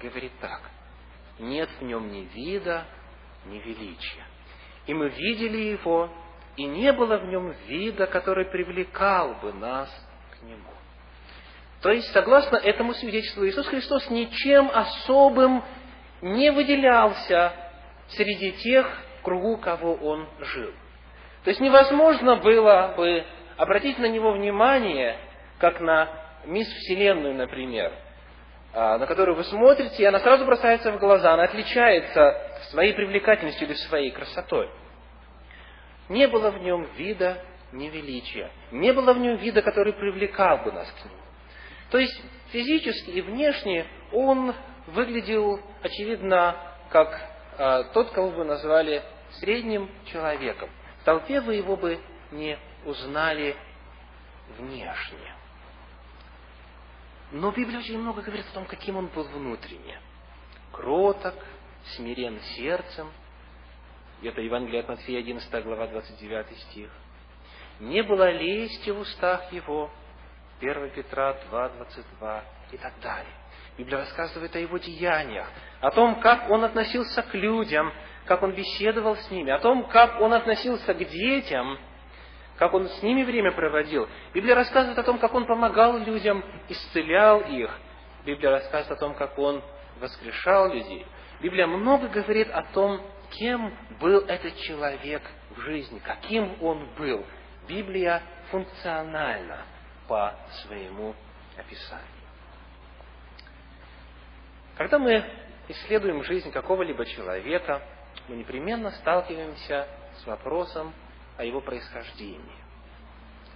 говорит 0.00 0.32
так. 0.40 0.60
«Нет 1.38 1.68
в 1.80 1.82
нем 1.82 2.10
ни 2.12 2.28
вида, 2.32 2.84
ни 3.46 3.58
величия. 3.58 4.24
И 4.86 4.94
мы 4.94 5.08
видели 5.08 5.58
его, 5.58 6.08
и 6.56 6.64
не 6.64 6.92
было 6.92 7.18
в 7.18 7.26
нем 7.26 7.52
вида, 7.66 8.06
который 8.06 8.44
привлекал 8.44 9.34
бы 9.42 9.52
нас 9.52 9.90
к 10.38 10.42
нему». 10.44 10.70
То 11.82 11.90
есть, 11.90 12.10
согласно 12.12 12.56
этому 12.56 12.94
свидетельству, 12.94 13.46
Иисус 13.46 13.66
Христос 13.66 14.08
ничем 14.10 14.70
особым 14.72 15.62
не 16.22 16.50
выделялся 16.50 17.63
среди 18.08 18.52
тех, 18.52 18.86
в 19.20 19.22
кругу 19.22 19.56
кого 19.56 19.94
он 19.94 20.28
жил. 20.40 20.72
То 21.44 21.50
есть 21.50 21.60
невозможно 21.60 22.36
было 22.36 22.94
бы 22.96 23.24
обратить 23.56 23.98
на 23.98 24.06
него 24.06 24.32
внимание, 24.32 25.18
как 25.58 25.80
на 25.80 26.08
мисс 26.46 26.68
Вселенную, 26.68 27.34
например, 27.34 27.92
а, 28.72 28.98
на 28.98 29.06
которую 29.06 29.36
вы 29.36 29.44
смотрите, 29.44 30.02
и 30.02 30.06
она 30.06 30.18
сразу 30.20 30.44
бросается 30.44 30.92
в 30.92 30.98
глаза, 30.98 31.34
она 31.34 31.44
отличается 31.44 32.60
своей 32.70 32.92
привлекательностью 32.92 33.68
или 33.68 33.74
своей 33.74 34.10
красотой. 34.10 34.68
Не 36.08 36.26
было 36.28 36.50
в 36.50 36.58
нем 36.58 36.88
вида 36.96 37.38
невеличия, 37.72 38.50
не 38.72 38.92
было 38.92 39.12
в 39.12 39.18
нем 39.18 39.36
вида, 39.36 39.62
который 39.62 39.92
привлекал 39.92 40.58
бы 40.58 40.72
нас 40.72 40.90
к 40.90 41.04
нему. 41.04 41.16
То 41.90 41.98
есть 41.98 42.20
физически 42.50 43.10
и 43.10 43.20
внешне 43.20 43.86
он 44.12 44.54
выглядел, 44.88 45.60
очевидно, 45.82 46.56
как 46.90 47.33
э, 47.58 47.84
тот, 47.92 48.10
кого 48.10 48.30
бы 48.30 48.44
назвали 48.44 49.02
средним 49.40 49.90
человеком. 50.06 50.70
В 51.00 51.04
толпе 51.04 51.40
вы 51.40 51.56
его 51.56 51.76
бы 51.76 52.00
не 52.30 52.58
узнали 52.84 53.56
внешне. 54.58 55.34
Но 57.32 57.50
Библия 57.50 57.78
очень 57.78 57.98
много 57.98 58.22
говорит 58.22 58.46
о 58.50 58.54
том, 58.54 58.64
каким 58.66 58.96
он 58.96 59.06
был 59.08 59.24
внутренне. 59.24 59.98
Кроток, 60.72 61.34
смирен 61.96 62.40
сердцем. 62.56 63.10
Это 64.22 64.40
Евангелие 64.40 64.80
от 64.80 64.88
Матфея, 64.88 65.18
11 65.20 65.64
глава, 65.64 65.86
29 65.88 66.58
стих. 66.58 66.90
Не 67.80 68.02
было 68.02 68.30
лести 68.30 68.90
в 68.90 69.00
устах 69.00 69.52
его. 69.52 69.90
1 70.60 70.90
Петра 70.90 71.34
2, 71.50 71.68
22 71.70 72.44
и 72.72 72.76
так 72.76 72.98
далее. 73.00 73.34
Библия 73.76 73.98
рассказывает 73.98 74.54
о 74.54 74.58
его 74.58 74.78
деяниях, 74.78 75.46
о 75.80 75.90
том, 75.90 76.20
как 76.20 76.50
он 76.50 76.64
относился 76.64 77.22
к 77.22 77.34
людям, 77.34 77.92
как 78.26 78.42
он 78.42 78.52
беседовал 78.52 79.16
с 79.16 79.30
ними, 79.30 79.50
о 79.50 79.58
том, 79.58 79.88
как 79.88 80.20
он 80.20 80.32
относился 80.32 80.94
к 80.94 80.98
детям, 81.08 81.78
как 82.56 82.72
он 82.72 82.88
с 82.88 83.02
ними 83.02 83.24
время 83.24 83.52
проводил. 83.52 84.08
Библия 84.32 84.54
рассказывает 84.54 84.98
о 84.98 85.02
том, 85.02 85.18
как 85.18 85.34
он 85.34 85.44
помогал 85.46 85.98
людям, 85.98 86.44
исцелял 86.68 87.40
их. 87.40 87.70
Библия 88.24 88.50
рассказывает 88.50 88.92
о 88.92 89.00
том, 89.00 89.14
как 89.14 89.38
он 89.38 89.62
воскрешал 90.00 90.72
людей. 90.72 91.04
Библия 91.40 91.66
много 91.66 92.08
говорит 92.08 92.48
о 92.50 92.62
том, 92.72 93.00
кем 93.32 93.76
был 94.00 94.20
этот 94.20 94.56
человек 94.58 95.22
в 95.50 95.60
жизни, 95.62 95.98
каким 95.98 96.62
он 96.62 96.88
был. 96.96 97.24
Библия 97.68 98.22
функциональна 98.50 99.64
по 100.06 100.34
своему 100.62 101.14
описанию. 101.56 102.13
Когда 104.76 104.98
мы 104.98 105.24
исследуем 105.68 106.24
жизнь 106.24 106.50
какого-либо 106.50 107.06
человека, 107.06 107.82
мы 108.28 108.36
непременно 108.36 108.90
сталкиваемся 108.90 109.86
с 110.18 110.26
вопросом 110.26 110.92
о 111.36 111.44
его 111.44 111.60
происхождении. 111.60 112.64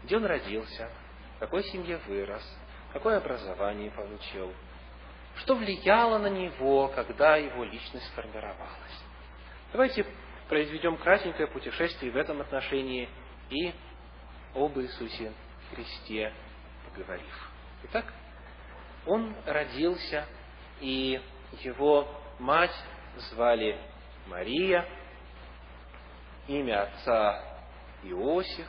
Где 0.04 0.16
он 0.16 0.26
родился, 0.26 0.88
в 1.36 1.40
какой 1.40 1.64
семье 1.64 1.98
вырос, 2.06 2.42
какое 2.92 3.18
образование 3.18 3.90
получил, 3.90 4.52
что 5.36 5.56
влияло 5.56 6.18
на 6.18 6.28
него, 6.28 6.88
когда 6.88 7.36
его 7.36 7.64
личность 7.64 8.06
сформировалась. 8.12 9.02
Давайте 9.72 10.06
произведем 10.48 10.96
кратенькое 10.96 11.48
путешествие 11.48 12.12
в 12.12 12.16
этом 12.16 12.40
отношении 12.40 13.08
и 13.50 13.72
об 14.54 14.78
Иисусе 14.78 15.32
Христе 15.70 16.32
поговорив. 16.88 17.50
Итак, 17.84 18.12
он 19.06 19.34
родился 19.46 20.26
и 20.80 21.20
его 21.62 22.08
мать 22.38 22.74
звали 23.30 23.78
Мария, 24.26 24.86
имя 26.46 26.82
отца 26.82 27.42
Иосиф. 28.04 28.68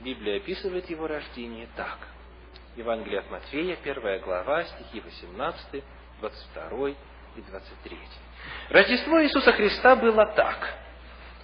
Библия 0.00 0.38
описывает 0.38 0.88
его 0.88 1.06
рождение 1.06 1.68
так. 1.76 1.98
Евангелие 2.76 3.20
от 3.20 3.30
Матфея, 3.30 3.76
первая 3.82 4.20
глава, 4.20 4.64
стихи 4.64 5.00
18, 5.00 5.84
22 6.20 6.88
и 6.90 6.94
23. 7.42 7.98
Рождество 8.70 9.22
Иисуса 9.22 9.52
Христа 9.52 9.96
было 9.96 10.26
так. 10.34 10.74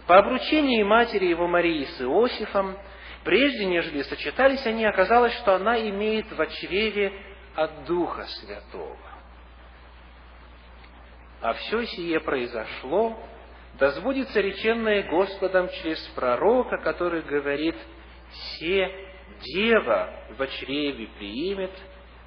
По 0.07 0.19
обручении 0.19 0.83
матери 0.83 1.27
его 1.27 1.49
Марии 1.49 1.85
с 1.85 2.01
Иосифом, 2.01 2.79
прежде 3.25 3.67
нежели 3.67 4.03
сочетались 4.03 4.65
они, 4.65 4.85
оказалось, 4.85 5.35
что 5.35 5.57
она 5.57 5.79
имеет 5.81 6.31
в 6.31 6.47
чреве 6.47 7.13
от 7.57 7.85
Духа 7.87 8.25
Святого. 8.25 9.06
А 11.41 11.53
все 11.55 11.85
сие 11.87 12.21
произошло, 12.21 13.19
да 13.79 13.91
сбудется 13.91 14.41
реченное 14.41 15.03
Господом 15.03 15.69
через 15.69 15.99
пророка, 16.15 16.79
который 16.79 17.23
говорит, 17.23 17.77
«Се 18.59 18.91
дева 19.41 20.15
в 20.39 20.47
чреве 20.47 21.09
приимет 21.19 21.73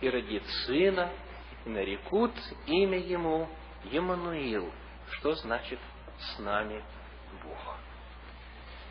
и 0.01 0.09
родит 0.09 0.45
сына, 0.65 1.09
и 1.65 1.69
нарекут 1.69 2.31
имя 2.67 2.99
ему 2.99 3.47
Емануил», 3.85 4.71
что 5.11 5.33
значит 5.33 5.79
«с 6.19 6.39
нами 6.39 6.83
Бог». 7.43 7.77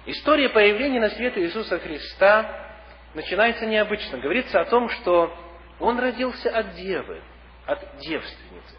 История 0.06 0.48
появления 0.48 1.00
на 1.00 1.10
свет 1.10 1.36
Иисуса 1.36 1.78
Христа 1.78 2.68
начинается 3.14 3.66
необычно. 3.66 4.18
Говорится 4.18 4.60
о 4.60 4.64
том, 4.64 4.88
что 4.88 5.32
Он 5.80 5.98
родился 5.98 6.50
от 6.50 6.74
девы, 6.74 7.22
от 7.66 7.98
девственницы. 7.98 8.77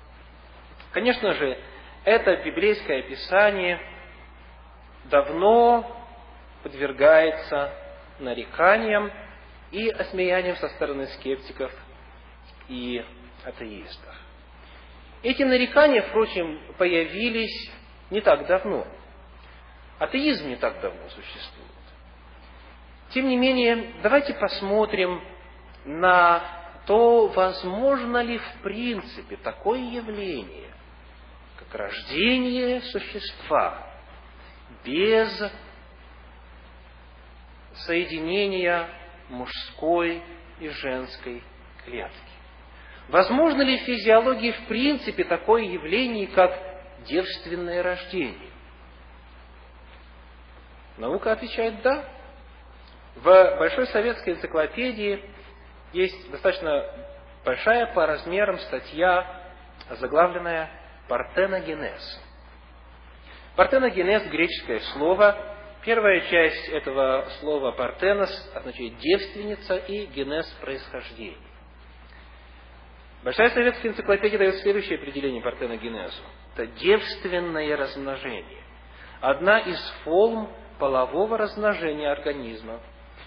Конечно 0.91 1.33
же, 1.33 1.57
это 2.03 2.37
библейское 2.37 2.99
описание 2.99 3.79
давно 5.05 5.95
подвергается 6.63 7.71
нареканиям 8.19 9.11
и 9.71 9.89
осмеяниям 9.89 10.55
со 10.57 10.69
стороны 10.69 11.07
скептиков 11.07 11.71
и 12.67 13.03
атеистов. 13.43 14.15
Эти 15.21 15.43
нарекания, 15.43 16.01
впрочем, 16.01 16.59
появились 16.77 17.71
не 18.09 18.21
так 18.21 18.47
давно. 18.47 18.87
Атеизм 19.99 20.47
не 20.47 20.55
так 20.55 20.79
давно 20.81 21.09
существует. 21.09 21.69
Тем 23.09 23.27
не 23.27 23.37
менее, 23.37 23.93
давайте 24.01 24.33
посмотрим 24.33 25.21
на 25.85 26.41
то, 26.85 27.27
возможно 27.27 28.21
ли 28.21 28.37
в 28.37 28.61
принципе 28.63 29.35
такое 29.37 29.79
явление, 29.79 30.69
рождение 31.71 32.81
существа 32.81 33.87
без 34.83 35.51
соединения 37.85 38.87
мужской 39.29 40.21
и 40.59 40.69
женской 40.69 41.43
клетки. 41.85 42.15
Возможно 43.09 43.61
ли 43.63 43.77
в 43.77 43.81
физиологии 43.81 44.51
в 44.51 44.67
принципе 44.67 45.23
такое 45.23 45.63
явление, 45.63 46.27
как 46.27 46.51
девственное 47.05 47.81
рождение? 47.81 48.49
Наука 50.97 51.31
отвечает 51.31 51.81
«да». 51.81 52.05
В 53.15 53.23
Большой 53.57 53.87
советской 53.87 54.35
энциклопедии 54.35 55.23
есть 55.91 56.29
достаточно 56.29 56.85
большая 57.43 57.87
по 57.93 58.05
размерам 58.05 58.59
статья, 58.59 59.43
заглавленная 59.89 60.69
Партеногенез. 61.09 62.21
Партеногенез– 63.57 64.23
греческое 64.31 64.79
слово, 64.93 65.49
Первая 65.83 66.19
часть 66.29 66.67
этого 66.69 67.25
слова 67.39 67.71
«партенос» 67.71 68.29
означает 68.53 68.97
«девственница» 68.97 69.77
и 69.77 70.07
«генез»– 70.07 70.45
происхождение. 70.61 71.37
Большая 73.23 73.49
советская 73.51 73.91
энциклопедия 73.91 74.37
дает 74.37 74.55
следующее 74.55 74.97
определение 74.97 75.41
партеногенезу. 75.41 76.21
Это 76.53 76.67
девственное 76.67 77.77
размножение. 77.77 78.63
Одна 79.21 79.59
из 79.59 79.79
форм 80.03 80.49
полового 80.79 81.37
размножения 81.37 82.11
организма, 82.11 82.81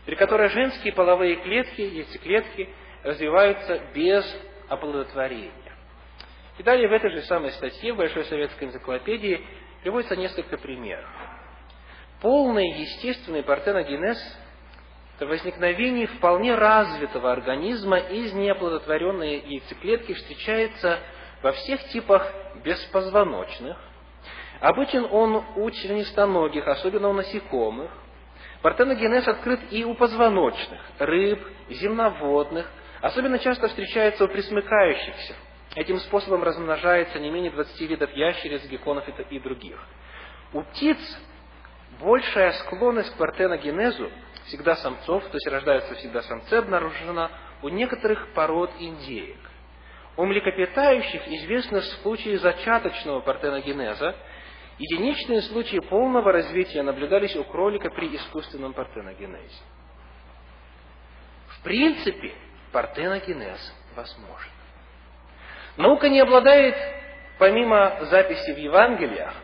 при 0.05 0.15
которой 0.15 0.51
женские 0.51 0.93
половые 0.93 1.37
клетки, 1.37 1.81
яйцеклетки, 1.81 2.69
развиваются 3.03 3.81
без 3.95 4.25
оплодотворения. 4.69 5.53
И 6.59 6.63
далее 6.63 6.89
в 6.89 6.93
этой 6.93 7.11
же 7.11 7.23
самой 7.23 7.53
статье 7.53 7.93
в 7.93 7.97
Большой 7.97 8.25
советской 8.27 8.65
энциклопедии 8.65 9.45
приводится 9.83 10.17
несколько 10.17 10.59
примеров. 10.59 11.09
Полный 12.21 12.69
естественный 12.79 13.43
партеногенез– 13.43 14.19
это 15.17 15.27
возникновение 15.27 16.07
вполне 16.07 16.55
развитого 16.55 17.33
организма 17.33 17.99
из 17.99 18.33
неоплодотворенной 18.33 19.41
яйцеклетки 19.41 20.15
встречается 20.15 20.99
во 21.43 21.53
всех 21.53 21.85
типах 21.89 22.27
беспозвоночных. 22.65 23.77
Обычен 24.61 25.07
он 25.11 25.45
у 25.57 25.71
членистоногих, 25.71 26.67
особенно 26.69 27.09
у 27.09 27.13
насекомых. 27.13 27.91
Партеногенез 28.63 29.27
открыт 29.27 29.61
и 29.73 29.85
у 29.85 29.95
позвоночных, 29.95 30.81
рыб, 31.01 31.45
земноводных, 31.69 32.71
особенно 33.01 33.41
часто 33.41 33.67
встречается 33.69 34.25
у 34.25 34.29
присмыкающихся. 34.29 35.35
Этим 35.75 35.99
способом 36.01 36.43
размножается 36.43 37.19
не 37.19 37.31
менее 37.31 37.51
20 37.51 37.81
видов 37.83 38.13
ящериц, 38.15 38.65
гекконов 38.67 39.09
и 39.09 39.39
других. 39.39 39.79
У 40.53 40.63
птиц 40.63 40.99
большая 41.99 42.53
склонность 42.53 43.15
к 43.15 43.17
партеногенезу 43.17 44.11
всегда 44.47 44.77
самцов, 44.77 45.25
то 45.25 45.35
есть 45.35 45.47
рождаются 45.47 45.95
всегда 45.95 46.23
самцы, 46.23 46.55
обнаружена 46.55 47.31
у 47.63 47.69
некоторых 47.69 48.35
пород 48.35 48.71
индеек. 48.79 49.39
У 50.17 50.27
млекопитающих 50.27 51.27
известны 51.27 51.81
случаи 52.03 52.37
зачаточного 52.37 53.21
партеногенеза, 53.21 54.15
единичные 54.79 55.41
случаи 55.43 55.79
полного 55.79 56.33
развития 56.33 56.83
наблюдались 56.83 57.35
у 57.35 57.45
кролика 57.45 57.89
при 57.89 58.15
искусственном 58.15 58.75
партеногенезе. 58.75 59.63
В 61.49 61.63
принципе, 61.63 62.35
партеногенез 62.73 63.75
возможен. 63.97 64.51
Наука 65.77 66.09
не 66.09 66.21
обладает, 66.21 66.77
помимо 67.39 68.05
записи 68.07 68.53
в 68.53 68.59
Евангелиях, 68.59 69.35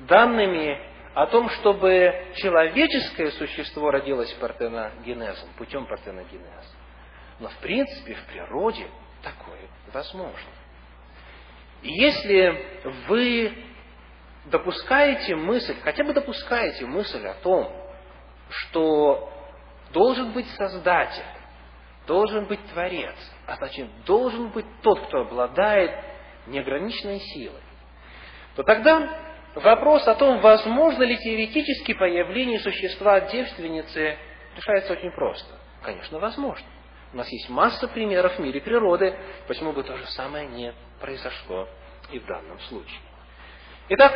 данными 0.00 0.78
о 1.14 1.26
том, 1.26 1.48
чтобы 1.48 2.14
человеческое 2.36 3.30
существо 3.32 3.90
родилось 3.90 4.32
партеногенезом, 4.34 5.48
путем 5.56 5.86
партеногенеза. 5.86 6.76
Но 7.40 7.48
в 7.48 7.56
принципе 7.58 8.14
в 8.14 8.26
природе 8.26 8.86
такое 9.22 9.68
возможно. 9.92 10.50
И 11.82 11.90
если 11.90 12.92
вы 13.08 13.52
допускаете 14.46 15.36
мысль, 15.36 15.76
хотя 15.82 16.04
бы 16.04 16.12
допускаете 16.12 16.84
мысль 16.84 17.26
о 17.26 17.34
том, 17.34 17.72
что 18.50 19.32
должен 19.92 20.32
быть 20.32 20.48
Создатель, 20.50 21.24
должен 22.06 22.44
быть 22.46 22.60
Творец, 22.72 23.16
а 23.46 23.56
значит, 23.56 23.88
должен 24.04 24.48
быть 24.48 24.66
тот, 24.82 25.06
кто 25.06 25.20
обладает 25.20 25.92
неограниченной 26.46 27.20
силой, 27.20 27.62
то 28.54 28.62
тогда 28.62 29.26
Вопрос 29.56 30.06
о 30.06 30.14
том, 30.16 30.40
возможно 30.40 31.02
ли 31.02 31.16
теоретически 31.16 31.94
появление 31.94 32.60
существа 32.60 33.20
девственницы, 33.22 34.18
решается 34.54 34.92
очень 34.92 35.10
просто. 35.12 35.50
Конечно, 35.82 36.18
возможно. 36.18 36.66
У 37.14 37.16
нас 37.16 37.26
есть 37.30 37.48
масса 37.48 37.88
примеров 37.88 38.36
в 38.36 38.38
мире 38.40 38.60
природы, 38.60 39.18
почему 39.48 39.72
бы 39.72 39.82
то 39.82 39.96
же 39.96 40.06
самое 40.08 40.46
не 40.46 40.74
произошло 41.00 41.66
и 42.10 42.18
в 42.18 42.26
данном 42.26 42.60
случае. 42.60 43.00
Итак, 43.88 44.12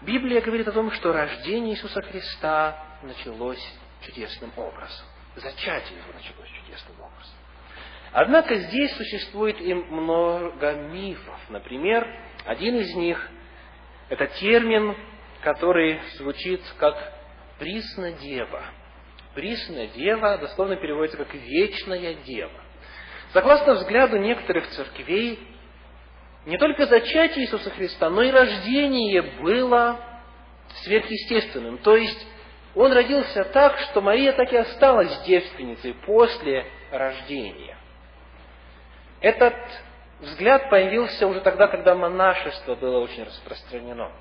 Библия 0.00 0.40
говорит 0.40 0.66
о 0.66 0.72
том, 0.72 0.90
что 0.92 1.12
рождение 1.12 1.74
Иисуса 1.74 2.00
Христа 2.00 2.98
началось 3.02 3.62
чудесным 4.00 4.50
образом. 4.56 5.06
Зачатие 5.36 5.98
его 5.98 6.12
началось 6.14 6.48
чудесным 6.48 6.98
образом. 7.02 7.34
Однако 8.14 8.54
здесь 8.54 8.92
существует 8.92 9.60
и 9.60 9.74
много 9.74 10.72
мифов. 10.72 11.36
Например, 11.48 12.06
один 12.46 12.76
из 12.76 12.94
них– 12.94 13.28
это 14.08 14.28
термин, 14.28 14.96
который 15.42 16.00
звучит 16.16 16.62
как 16.78 16.96
«присна 17.58 18.12
дева». 18.12 18.62
«Присная 19.34 19.88
дева» 19.88 20.38
дословно 20.38 20.76
переводится 20.76 21.18
как 21.18 21.34
«вечная 21.34 22.14
дева». 22.14 22.52
Согласно 23.32 23.74
взгляду 23.74 24.16
некоторых 24.18 24.68
церквей, 24.68 25.40
не 26.46 26.56
только 26.56 26.86
зачатие 26.86 27.46
Иисуса 27.46 27.70
Христа, 27.70 28.10
но 28.10 28.22
и 28.22 28.30
рождение 28.30 29.22
было 29.22 29.98
сверхъестественным. 30.84 31.78
То 31.78 31.96
есть, 31.96 32.24
он 32.76 32.92
родился 32.92 33.42
так, 33.46 33.76
что 33.90 34.00
Мария 34.00 34.32
так 34.34 34.52
и 34.52 34.56
осталась 34.56 35.20
девственницей 35.26 35.94
после 36.06 36.64
рождения. 36.92 37.76
Этот 39.24 39.54
взгляд 40.20 40.68
появился 40.68 41.26
уже 41.26 41.40
тогда, 41.40 41.66
когда 41.66 41.94
монашество 41.94 42.74
было 42.74 42.98
очень 42.98 43.24
распространено. 43.24 44.12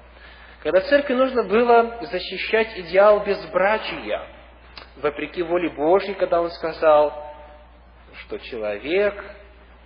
Когда 0.62 0.80
церкви 0.80 1.14
нужно 1.14 1.44
было 1.44 2.00
защищать 2.04 2.80
идеал 2.80 3.20
безбрачия, 3.20 4.26
вопреки 4.96 5.44
воле 5.44 5.72
Божьей, 5.72 6.14
когда 6.14 6.42
он 6.42 6.50
сказал, 6.52 7.36
что 8.20 8.38
человек 8.38 9.22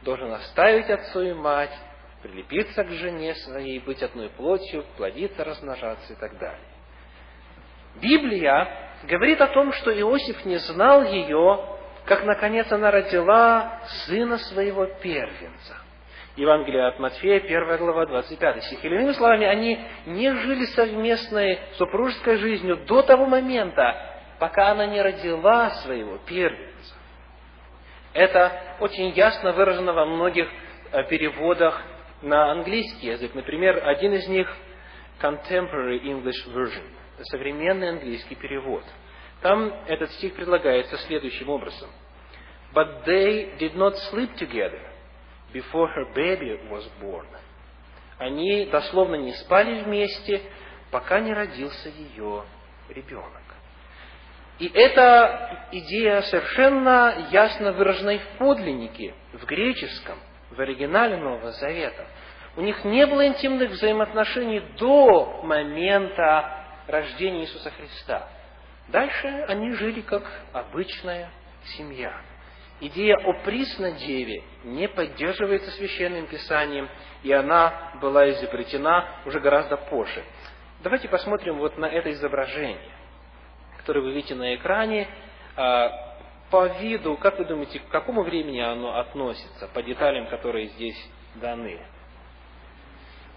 должен 0.04 0.32
оставить 0.34 0.88
отцу 0.88 1.22
и 1.24 1.34
мать, 1.34 1.76
прилепиться 2.22 2.84
к 2.84 2.92
жене 2.92 3.34
своей, 3.34 3.80
быть 3.80 4.04
одной 4.04 4.30
плотью, 4.30 4.86
плодиться, 4.98 5.44
размножаться 5.44 6.14
и 6.14 6.16
так 6.18 6.38
далее. 6.38 6.68
Библия 7.96 8.68
говорит 9.06 9.42
о 9.42 9.48
том, 9.48 9.72
что 9.72 9.92
Иосиф 10.00 10.46
не 10.46 10.58
знал 10.58 11.02
ее, 11.06 11.77
как, 12.08 12.24
наконец, 12.24 12.72
она 12.72 12.90
родила 12.90 13.82
сына 14.06 14.38
своего 14.38 14.86
первенца. 14.86 15.76
Евангелие 16.38 16.86
от 16.88 17.00
Матфея, 17.00 17.40
1 17.40 17.78
глава, 17.78 18.06
25 18.06 18.64
стих. 18.64 18.86
Или 18.86 18.96
иными 18.96 19.12
словами, 19.12 19.46
они 19.46 19.78
не 20.06 20.32
жили 20.34 20.66
совместной 20.68 21.60
супружеской 21.74 22.38
жизнью 22.38 22.78
до 22.86 23.02
того 23.02 23.26
момента, 23.26 23.94
пока 24.40 24.72
она 24.72 24.86
не 24.86 25.02
родила 25.02 25.70
своего 25.82 26.18
первенца. 26.20 26.96
Это 28.14 28.54
очень 28.80 29.10
ясно 29.10 29.52
выражено 29.52 29.92
во 29.92 30.06
многих 30.06 30.48
э, 30.94 31.04
переводах 31.10 31.82
на 32.22 32.52
английский 32.52 33.08
язык. 33.08 33.36
Например, 33.36 33.86
один 33.86 34.14
из 34.14 34.28
них 34.30 34.48
Contemporary 35.22 36.02
English 36.04 36.48
Version, 36.54 36.84
современный 37.24 37.90
английский 37.90 38.36
перевод. 38.36 38.84
Там 39.42 39.74
этот 39.88 40.12
стих 40.14 40.36
предлагается 40.36 40.98
следующим 41.00 41.50
образом. 41.50 41.90
But 42.74 43.06
they 43.06 43.58
did 43.58 43.76
not 43.76 43.96
sleep 44.12 44.36
together 44.38 44.82
before 45.54 45.88
her 45.96 46.14
baby 46.14 46.60
was 46.70 46.86
born. 47.02 47.26
Они 48.18 48.66
дословно 48.66 49.16
не 49.16 49.34
спали 49.34 49.84
вместе, 49.84 50.42
пока 50.92 51.20
не 51.20 51.34
родился 51.34 51.90
ее 51.90 52.44
ребенок. 52.90 53.42
И 54.60 54.68
эта 54.74 55.68
идея 55.72 56.22
совершенно 56.22 57.28
ясно 57.30 57.74
выражена 57.74 58.18
в 58.18 58.38
подлиннике, 58.40 59.14
в 59.34 59.46
греческом, 59.46 60.18
в 60.50 60.60
оригинале 60.60 61.18
Нового 61.18 61.52
Завета. 61.52 62.08
У 62.56 62.62
них 62.62 62.84
не 62.84 63.06
было 63.06 63.28
интимных 63.28 63.70
взаимоотношений 63.70 64.62
до 64.80 65.44
момента 65.44 66.66
рождения 66.88 67.42
Иисуса 67.42 67.70
Христа. 67.70 68.28
Дальше 68.90 69.28
они 69.48 69.72
жили 69.74 70.02
как 70.02 70.24
обычная 70.54 71.30
семья. 71.78 72.22
Идея 72.80 73.18
о 73.18 73.34
приснодеве 73.44 74.44
не 74.64 74.88
поддерживается 74.88 75.72
священным 75.72 76.28
писанием, 76.28 76.88
и 77.24 77.32
она 77.32 77.94
была 78.02 78.30
изобретена 78.30 79.22
уже 79.26 79.40
гораздо 79.40 79.78
позже. 79.78 80.24
Давайте 80.84 81.10
посмотрим 81.10 81.58
вот 81.58 81.78
на 81.78 81.88
это 81.88 82.12
изображение, 82.12 82.92
которое 83.78 84.02
вы 84.02 84.14
видите 84.14 84.36
на 84.36 84.56
экране. 84.56 85.08
А, 85.56 86.08
по 86.52 86.68
виду, 86.68 87.18
как 87.18 87.40
вы 87.40 87.46
думаете, 87.46 87.80
к 87.80 87.88
какому 87.90 88.22
времени 88.22 88.60
оно 88.60 89.00
относится, 89.00 89.68
по 89.70 89.82
деталям, 89.82 90.28
которые 90.28 90.68
здесь 90.68 91.10
даны? 91.36 91.80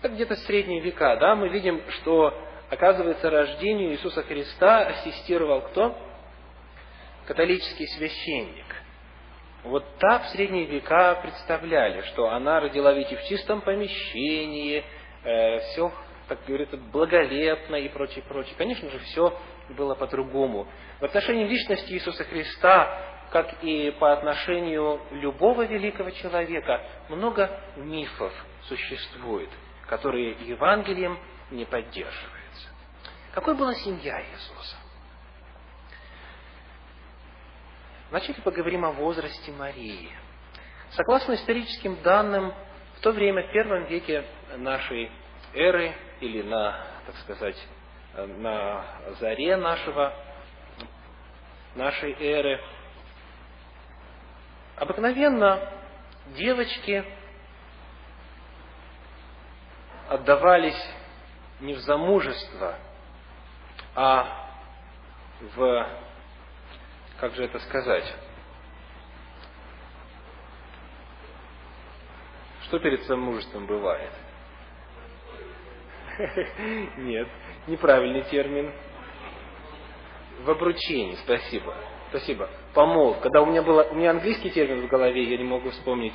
Это 0.03 0.15
где-то 0.15 0.37
средние 0.37 0.81
века, 0.81 1.17
да, 1.17 1.35
мы 1.35 1.49
видим, 1.49 1.83
что, 1.91 2.39
оказывается, 2.71 3.31
рождению 3.31 3.93
Иисуса 3.93 4.23
Христа 4.23 4.87
ассистировал 4.87 5.63
кто? 5.63 5.97
Католический 7.27 7.87
священник. 7.89 8.67
Вот 9.63 9.85
так 9.99 10.25
в 10.25 10.29
средние 10.31 10.65
века 10.65 11.17
представляли, 11.17 12.01
что 12.03 12.31
она 12.31 12.61
родила 12.61 12.93
ведь 12.93 13.13
и 13.13 13.17
в 13.17 13.25
чистом 13.25 13.61
помещении, 13.61 14.83
э, 15.23 15.59
все 15.59 15.93
так 16.31 16.45
говорится, 16.47 16.77
благолепно 16.77 17.75
и 17.75 17.89
прочее, 17.89 18.23
прочее. 18.27 18.55
Конечно 18.57 18.89
же, 18.89 19.01
все 19.01 19.37
было 19.71 19.97
по-другому. 19.97 20.69
В 21.01 21.05
отношении 21.05 21.45
личности 21.45 21.93
Иисуса 21.93 22.23
Христа, 22.23 23.27
как 23.33 23.63
и 23.65 23.91
по 23.99 24.13
отношению 24.13 25.01
любого 25.11 25.67
великого 25.67 26.11
человека, 26.11 26.83
много 27.09 27.51
мифов 27.77 28.33
существует, 28.63 29.51
которые 29.89 30.37
Евангелием 30.47 31.19
не 31.51 31.65
поддерживаются. 31.65 32.40
Какой 33.33 33.55
была 33.55 33.75
семья 33.75 34.21
Иисуса? 34.23 34.77
Вначале 38.11 38.43
поговорим 38.43 38.85
о 38.85 38.91
возрасте 38.91 39.53
Марии. 39.53 40.11
Согласно 40.91 41.35
историческим 41.35 42.03
данным, 42.03 42.53
в 42.97 43.01
то 43.01 43.13
время, 43.13 43.47
в 43.47 43.53
первом 43.53 43.85
веке 43.85 44.25
нашей 44.57 45.13
эры, 45.55 45.95
или 46.21 46.43
на, 46.43 46.85
так 47.07 47.17
сказать, 47.19 47.69
на 48.15 48.85
заре 49.21 49.57
нашего, 49.57 50.13
нашей 51.77 52.13
эры, 52.15 52.61
обыкновенно 54.75 55.73
девочки 56.37 57.05
отдавались 60.09 60.95
не 61.61 61.75
в 61.75 61.79
замужество, 61.79 62.77
а 63.95 64.51
в, 65.55 65.87
как 67.19 67.35
же 67.35 67.45
это 67.45 67.59
сказать, 67.61 68.15
что 72.65 72.79
перед 72.79 73.03
замужеством 73.05 73.67
бывает? 73.67 74.13
Нет, 76.99 77.29
неправильный 77.67 78.23
термин. 78.23 78.73
В 80.45 80.51
обручении, 80.51 81.17
спасибо. 81.25 81.75
Спасибо. 82.11 82.49
Помолв. 82.75 83.21
Когда 83.21 83.43
у 83.43 83.47
меня 83.47 83.63
было, 83.63 83.85
у 83.85 83.95
меня 83.95 84.11
английский 84.11 84.51
термин 84.51 84.87
в 84.87 84.89
голове, 84.89 85.23
я 85.25 85.37
не 85.37 85.45
могу 85.45 85.71
вспомнить 85.71 86.13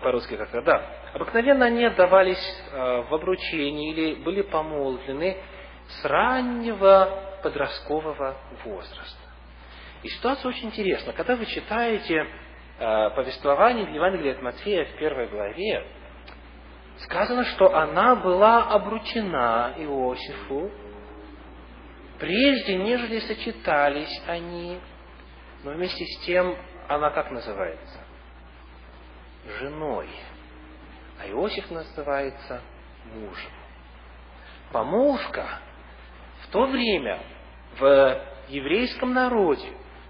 по-русски 0.00 0.36
как-то. 0.36 0.62
Да. 0.62 1.10
Обыкновенно 1.14 1.66
они 1.66 1.84
отдавались 1.84 2.62
э, 2.72 3.02
в 3.08 3.14
обручении 3.14 3.92
или 3.92 4.14
были 4.14 4.42
помолвлены 4.42 5.36
с 5.88 6.04
раннего 6.04 7.38
подросткового 7.42 8.36
возраста. 8.64 9.28
И 10.02 10.08
ситуация 10.08 10.48
очень 10.48 10.68
интересна. 10.68 11.12
Когда 11.12 11.36
вы 11.36 11.46
читаете 11.46 12.26
э, 12.78 13.10
повествование 13.10 13.86
в 13.86 13.90
Евангелии 13.90 14.32
от 14.32 14.42
Матфея 14.42 14.84
в 14.86 14.96
первой 14.96 15.28
главе, 15.28 15.86
сказано, 16.98 17.44
что 17.44 17.74
она 17.74 18.16
была 18.16 18.64
обручена 18.70 19.74
Иосифу, 19.78 20.70
прежде 22.18 22.76
нежели 22.76 23.20
сочетались 23.20 24.22
они, 24.26 24.80
но 25.62 25.72
вместе 25.72 26.04
с 26.04 26.24
тем 26.24 26.56
она 26.88 27.10
как 27.10 27.30
называется? 27.30 27.98
Женой. 29.58 30.08
А 31.20 31.28
Иосиф 31.28 31.70
называется 31.70 32.60
мужем. 33.14 33.52
Помолвка 34.72 35.60
то 36.52 36.66
время 36.66 37.18
в 37.78 38.20
еврейском 38.48 39.14
народе 39.14 39.68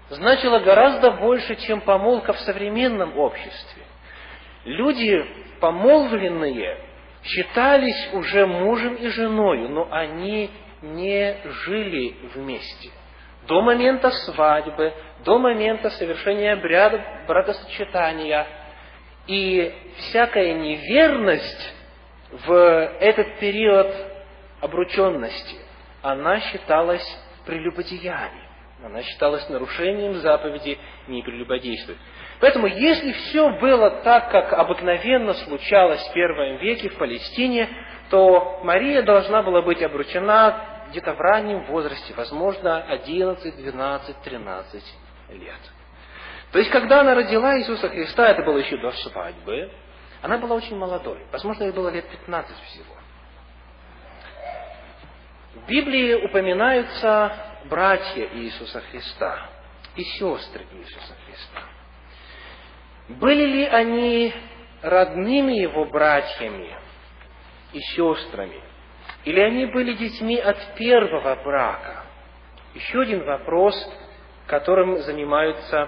значила 0.09 0.59
гораздо 0.59 1.11
больше, 1.11 1.55
чем 1.55 1.81
помолвка 1.81 2.33
в 2.33 2.39
современном 2.39 3.17
обществе. 3.17 3.83
Люди 4.65 5.25
помолвленные 5.59 6.77
считались 7.23 8.13
уже 8.13 8.45
мужем 8.45 8.95
и 8.95 9.07
женой, 9.07 9.69
но 9.69 9.87
они 9.91 10.49
не 10.81 11.37
жили 11.65 12.15
вместе. 12.35 12.89
До 13.47 13.61
момента 13.61 14.09
свадьбы, 14.11 14.93
до 15.23 15.39
момента 15.39 15.89
совершения 15.91 16.53
обряда 16.53 17.01
бракосочетания. 17.27 18.45
И 19.27 19.73
всякая 19.97 20.53
неверность 20.53 21.73
в 22.45 22.53
этот 22.99 23.39
период 23.39 23.87
обрученности, 24.59 25.62
она 26.03 26.39
считалась 26.41 27.05
прелюбодеянием. 27.45 28.43
Она 28.83 29.01
считалась 29.01 29.47
нарушением 29.49 30.15
заповеди 30.15 30.77
не 31.07 31.23
прелюбодействовать. 31.23 31.99
Поэтому, 32.41 32.67
если 32.67 33.13
все 33.13 33.49
было 33.59 33.89
так, 34.03 34.29
как 34.29 34.51
обыкновенно 34.51 35.33
случалось 35.33 36.01
в 36.01 36.13
первом 36.13 36.57
веке 36.57 36.89
в 36.89 36.97
Палестине, 36.97 37.69
то 38.09 38.59
Мария 38.63 39.01
должна 39.01 39.41
была 39.41 39.61
быть 39.61 39.81
обручена 39.81 40.87
где-то 40.89 41.13
в 41.13 41.19
раннем 41.21 41.63
возрасте, 41.65 42.13
возможно, 42.13 42.83
11, 42.83 43.55
12, 43.55 44.21
13 44.21 44.83
лет. 45.29 45.59
То 46.51 46.59
есть, 46.59 46.69
когда 46.69 46.99
она 46.99 47.15
родила 47.15 47.57
Иисуса 47.57 47.87
Христа, 47.87 48.27
это 48.27 48.43
было 48.43 48.57
еще 48.57 48.77
до 48.77 48.91
свадьбы, 48.91 49.71
она 50.21 50.37
была 50.37 50.55
очень 50.55 50.75
молодой. 50.75 51.25
Возможно, 51.31 51.63
ей 51.63 51.71
было 51.71 51.89
лет 51.89 52.07
15 52.09 52.55
всего. 52.65 52.92
В 55.53 55.67
Библии 55.67 56.15
упоминаются 56.15 57.31
братья 57.65 58.27
Иисуса 58.33 58.81
Христа 58.81 59.49
и 59.95 60.01
сестры 60.01 60.65
Иисуса 60.71 61.15
Христа. 61.25 61.61
Были 63.09 63.45
ли 63.45 63.65
они 63.65 64.33
родными 64.81 65.53
его 65.53 65.85
братьями 65.85 66.75
и 67.71 67.79
сестрами? 67.95 68.61
Или 69.25 69.41
они 69.41 69.67
были 69.67 69.93
детьми 69.93 70.37
от 70.37 70.73
первого 70.73 71.35
брака? 71.43 72.03
Еще 72.73 73.01
один 73.01 73.23
вопрос, 73.23 73.75
которым 74.47 74.97
занимаются 75.03 75.87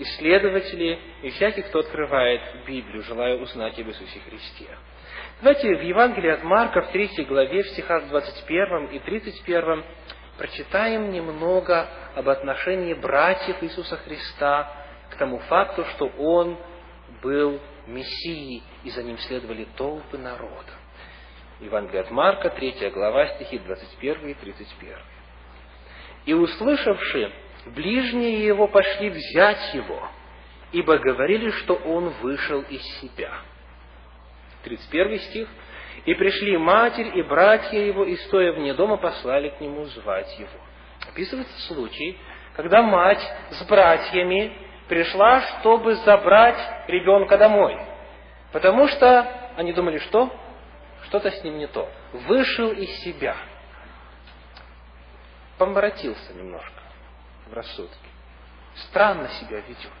исследователи 0.00 0.98
и 1.22 1.30
всякий, 1.30 1.62
кто 1.62 1.80
открывает 1.80 2.40
Библию, 2.66 3.02
желая 3.02 3.36
узнать 3.36 3.78
об 3.78 3.88
Иисусе 3.88 4.20
Христе. 4.20 4.66
Давайте 5.42 5.76
в 5.76 5.82
Евангелии 5.82 6.30
от 6.30 6.42
Марка 6.42 6.82
в 6.82 6.92
3 6.92 7.24
главе, 7.24 7.62
в 7.62 7.68
стихах 7.68 8.08
21 8.08 8.86
и 8.86 8.98
31 8.98 9.84
прочитаем 10.38 11.10
немного 11.10 11.86
об 12.14 12.28
отношении 12.28 12.94
братьев 12.94 13.62
Иисуса 13.62 13.98
Христа 13.98 14.72
к 15.10 15.16
тому 15.16 15.38
факту, 15.40 15.84
что 15.96 16.06
Он 16.18 16.58
был 17.22 17.60
Мессией, 17.86 18.62
и 18.84 18.90
за 18.90 19.02
Ним 19.02 19.18
следовали 19.18 19.66
толпы 19.76 20.16
народа. 20.16 20.72
Евангелие 21.60 22.00
от 22.00 22.10
Марка, 22.10 22.48
3 22.48 22.90
глава, 22.90 23.26
стихи 23.34 23.58
21 23.58 24.28
и 24.28 24.34
31. 24.34 24.96
«И 26.24 26.32
услышавши, 26.32 27.32
ближние 27.66 28.44
его 28.44 28.66
пошли 28.68 29.10
взять 29.10 29.74
его, 29.74 30.08
ибо 30.72 30.98
говорили, 30.98 31.50
что 31.50 31.74
он 31.74 32.08
вышел 32.20 32.60
из 32.62 32.82
себя». 33.00 33.32
31 34.64 35.18
стих. 35.20 35.48
«И 36.04 36.14
пришли 36.14 36.56
матерь 36.56 37.18
и 37.18 37.22
братья 37.22 37.78
его, 37.78 38.04
и, 38.04 38.16
стоя 38.16 38.52
вне 38.52 38.72
дома, 38.74 38.96
послали 38.96 39.50
к 39.50 39.60
нему 39.60 39.84
звать 39.86 40.38
его». 40.38 40.48
Описывается 41.08 41.58
случай, 41.66 42.18
когда 42.56 42.82
мать 42.82 43.22
с 43.50 43.62
братьями 43.66 44.52
пришла, 44.88 45.40
чтобы 45.40 45.94
забрать 45.96 46.58
ребенка 46.88 47.36
домой. 47.38 47.78
Потому 48.52 48.88
что 48.88 49.52
они 49.56 49.72
думали, 49.72 49.98
что? 49.98 50.30
Что-то 51.04 51.30
с 51.30 51.42
ним 51.42 51.58
не 51.58 51.66
то. 51.66 51.88
Вышел 52.12 52.70
из 52.72 52.90
себя. 53.02 53.36
Поморотился 55.58 56.32
немножко 56.34 56.79
в 57.50 57.54
рассудке. 57.54 57.96
Странно 58.88 59.28
себя 59.28 59.60
ведет. 59.60 59.92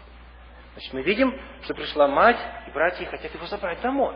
Значит, 0.74 0.92
мы 0.92 1.02
видим, 1.02 1.38
что 1.64 1.74
пришла 1.74 2.06
мать, 2.06 2.38
и 2.68 2.70
братья 2.70 3.04
хотят 3.06 3.34
его 3.34 3.46
забрать 3.46 3.80
домой. 3.80 4.14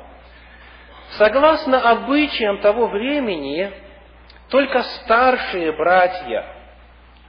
Согласно 1.19 1.91
обычаям 1.91 2.61
того 2.61 2.87
времени, 2.87 3.73
только 4.49 4.83
старшие 4.83 5.73
братья 5.73 6.47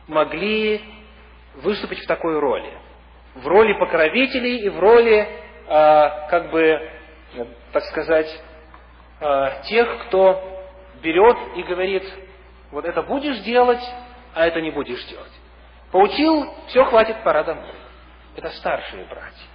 могли 0.08 0.82
выступить 1.56 2.00
в 2.00 2.08
такой 2.08 2.40
роли. 2.40 2.72
В 3.34 3.48
роли 3.48 3.74
покровителей 3.74 4.60
и 4.60 4.70
в 4.70 4.80
роли, 4.80 5.28
а, 5.68 6.28
как 6.30 6.52
бы, 6.52 6.90
так 7.74 7.84
сказать, 7.86 8.44
а, 9.20 9.62
тех, 9.64 10.08
кто 10.08 10.64
берет 11.02 11.38
и 11.58 11.64
говорит, 11.64 12.04
вот 12.72 12.86
это 12.86 13.02
будешь 13.02 13.40
делать, 13.40 13.84
а 14.34 14.46
это 14.46 14.62
не 14.62 14.72
будешь 14.72 15.04
делать. 15.06 15.32
Поучил, 15.96 16.54
все, 16.68 16.84
хватит, 16.84 17.24
пора 17.24 17.46
домой. 17.46 17.72
Это 18.36 18.50
старшие 18.50 19.06
братья. 19.06 19.48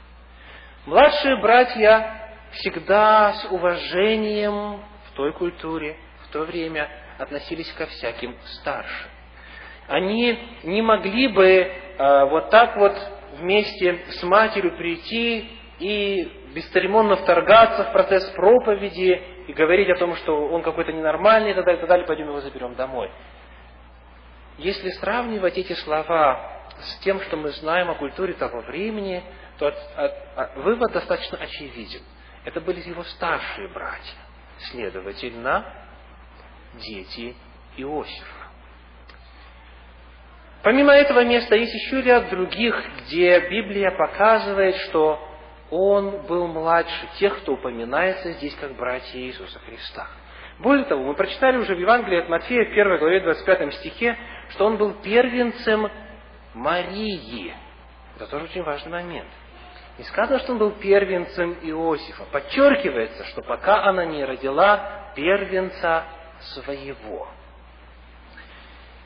Младшие 0.87 1.37
братья 1.37 2.31
всегда 2.53 3.35
с 3.35 3.53
уважением 3.53 4.81
в 5.05 5.17
той 5.17 5.35
культуре, 5.35 5.99
в 6.25 6.33
то 6.33 6.45
время 6.45 6.89
относились 7.19 7.71
ко 7.75 7.85
всяким 7.85 8.35
старшим. 8.45 9.11
Они 9.87 10.39
не 10.63 10.81
могли 10.81 11.29
бы 11.29 11.45
э, 11.45 12.25
вот 12.31 12.49
так 12.49 12.75
вот 12.79 12.97
вместе 13.35 13.99
с 14.09 14.23
матерью 14.23 14.79
прийти 14.79 15.47
и 15.79 16.25
бесцеремонно 16.55 17.17
вторгаться 17.17 17.85
в 17.85 17.93
процесс 17.93 18.25
проповеди 18.31 19.23
и 19.47 19.53
говорить 19.53 19.91
о 19.91 19.97
том, 19.97 20.17
что 20.17 20.49
он 20.49 20.63
какой-то 20.63 20.91
ненормальный 20.91 21.51
и 21.51 21.55
так 21.55 21.67
далее, 21.67 21.77
и 21.77 21.81
так 21.83 21.91
далее, 21.91 22.07
пойдем 22.07 22.29
его 22.29 22.41
заберем 22.41 22.77
домой. 22.77 23.11
Если 24.61 24.91
сравнивать 24.91 25.57
эти 25.57 25.73
слова 25.73 26.67
с 26.79 26.99
тем, 26.99 27.19
что 27.23 27.39
мы 27.39 27.49
знаем 27.49 27.91
о 27.91 27.95
культуре 27.95 28.35
того 28.35 28.61
времени, 28.61 29.25
то 29.59 29.69
от, 29.69 29.75
от, 29.97 30.13
от, 30.37 30.57
вывод 30.59 30.93
достаточно 30.93 31.39
очевиден. 31.39 32.03
Это 32.45 32.61
были 32.61 32.87
его 32.87 33.03
старшие 33.05 33.69
братья. 33.69 34.19
Следовательно, 34.71 35.65
дети 36.75 37.35
Иосифа. 37.79 38.49
Помимо 40.63 40.93
этого 40.93 41.25
места 41.25 41.57
есть 41.57 41.73
еще 41.73 42.03
ряд 42.03 42.29
других, 42.29 42.75
где 42.99 43.41
Библия 43.49 43.91
показывает, 43.93 44.77
что 44.77 45.27
он 45.71 46.27
был 46.27 46.49
младше 46.49 47.09
тех, 47.19 47.41
кто 47.41 47.55
упоминается 47.55 48.33
здесь 48.33 48.55
как 48.57 48.77
братья 48.77 49.19
Иисуса 49.19 49.59
Христа. 49.61 50.07
Более 50.59 50.85
того, 50.85 51.03
мы 51.03 51.15
прочитали 51.15 51.57
уже 51.57 51.75
в 51.75 51.79
Евангелии 51.79 52.21
от 52.21 52.29
Матфея 52.29 52.67
в 52.67 52.73
1 52.73 52.99
главе 52.99 53.21
25 53.21 53.75
стихе, 53.77 54.19
что 54.51 54.67
он 54.67 54.77
был 54.77 54.95
первенцем 54.95 55.91
Марии. 56.55 57.55
Это 58.17 58.27
тоже 58.27 58.45
очень 58.45 58.63
важный 58.63 58.93
момент. 58.93 59.29
Не 59.99 60.05
сказано, 60.05 60.39
что 60.41 60.53
он 60.53 60.59
был 60.59 60.71
первенцем 60.73 61.59
Иосифа. 61.63 62.25
Подчеркивается, 62.25 63.25
что 63.27 63.43
пока 63.43 63.85
она 63.85 64.05
не 64.05 64.25
родила 64.25 65.13
первенца 65.15 66.05
своего. 66.41 67.29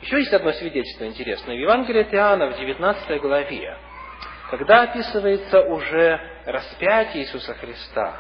Еще 0.03 0.19
есть 0.19 0.33
одно 0.33 0.53
свидетельство 0.53 1.07
интересное. 1.07 1.57
В 1.57 1.61
Евангелии 1.61 2.03
от 2.03 2.15
Иоанна 2.15 2.49
в 2.49 2.59
19 2.59 3.21
главе, 3.21 3.77
когда 4.51 4.83
описывается 4.83 5.63
уже 5.63 6.21
распятие 6.45 7.25
Иисуса 7.25 7.55
Христа, 7.55 8.17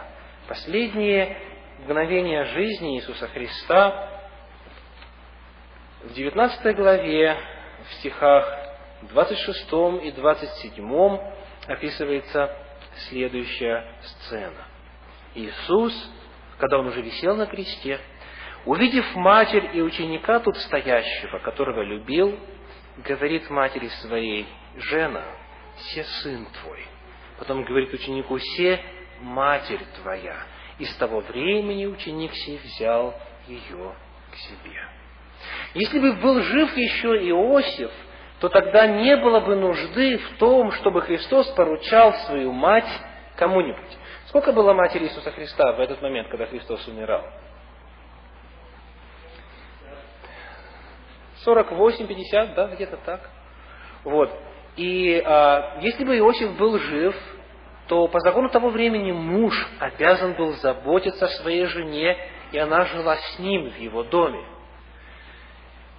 последние 0.48 1.36
мгновения 1.80 2.44
жизни 2.44 2.96
Иисуса 2.96 3.28
Христа, 3.28 4.13
в 6.04 6.12
19 6.12 6.76
главе, 6.76 7.36
в 7.88 7.94
стихах 7.94 8.46
26 9.02 9.72
и 10.02 10.10
27 10.12 11.18
описывается 11.66 12.54
следующая 13.08 13.86
сцена. 14.02 14.66
Иисус, 15.34 15.92
когда 16.58 16.78
Он 16.78 16.88
уже 16.88 17.00
висел 17.00 17.36
на 17.36 17.46
кресте, 17.46 17.98
увидев 18.66 19.14
матерь 19.14 19.70
и 19.72 19.80
ученика 19.80 20.40
тут 20.40 20.56
стоящего, 20.58 21.38
которого 21.38 21.80
любил, 21.82 22.38
говорит 22.98 23.48
матери 23.48 23.88
своей, 24.02 24.46
«Жена, 24.76 25.24
се 25.76 26.04
сын 26.04 26.46
твой». 26.60 26.86
Потом 27.38 27.64
говорит 27.64 27.92
ученику, 27.92 28.38
«Се 28.38 28.80
матерь 29.20 29.84
твоя». 30.02 30.36
И 30.78 30.84
с 30.84 30.94
того 30.96 31.20
времени 31.20 31.86
ученик 31.86 32.34
сей 32.34 32.58
взял 32.58 33.14
ее 33.46 33.94
к 34.30 34.36
себе. 34.36 35.03
Если 35.74 35.98
бы 35.98 36.12
был 36.14 36.40
жив 36.40 36.76
еще 36.76 37.08
Иосиф, 37.28 37.90
то 38.40 38.48
тогда 38.48 38.86
не 38.86 39.16
было 39.16 39.40
бы 39.40 39.56
нужды 39.56 40.18
в 40.18 40.38
том, 40.38 40.70
чтобы 40.72 41.02
Христос 41.02 41.48
поручал 41.52 42.12
свою 42.26 42.52
мать 42.52 42.88
кому-нибудь. 43.36 43.98
Сколько 44.26 44.52
было 44.52 44.72
матери 44.72 45.04
Иисуса 45.04 45.30
Христа 45.30 45.72
в 45.72 45.80
этот 45.80 46.02
момент, 46.02 46.28
когда 46.28 46.46
Христос 46.46 46.86
умирал? 46.88 47.24
48-50, 51.46 52.54
да, 52.54 52.68
где-то 52.68 52.96
так. 52.98 53.30
Вот. 54.04 54.30
И 54.76 55.22
а, 55.24 55.78
если 55.80 56.04
бы 56.04 56.16
Иосиф 56.18 56.56
был 56.56 56.78
жив, 56.78 57.16
то 57.88 58.08
по 58.08 58.18
закону 58.20 58.48
того 58.48 58.70
времени 58.70 59.12
муж 59.12 59.54
обязан 59.78 60.34
был 60.34 60.52
заботиться 60.54 61.26
о 61.26 61.28
своей 61.28 61.66
жене, 61.66 62.16
и 62.52 62.58
она 62.58 62.84
жила 62.86 63.16
с 63.16 63.38
ним 63.38 63.70
в 63.70 63.78
его 63.78 64.02
доме 64.04 64.53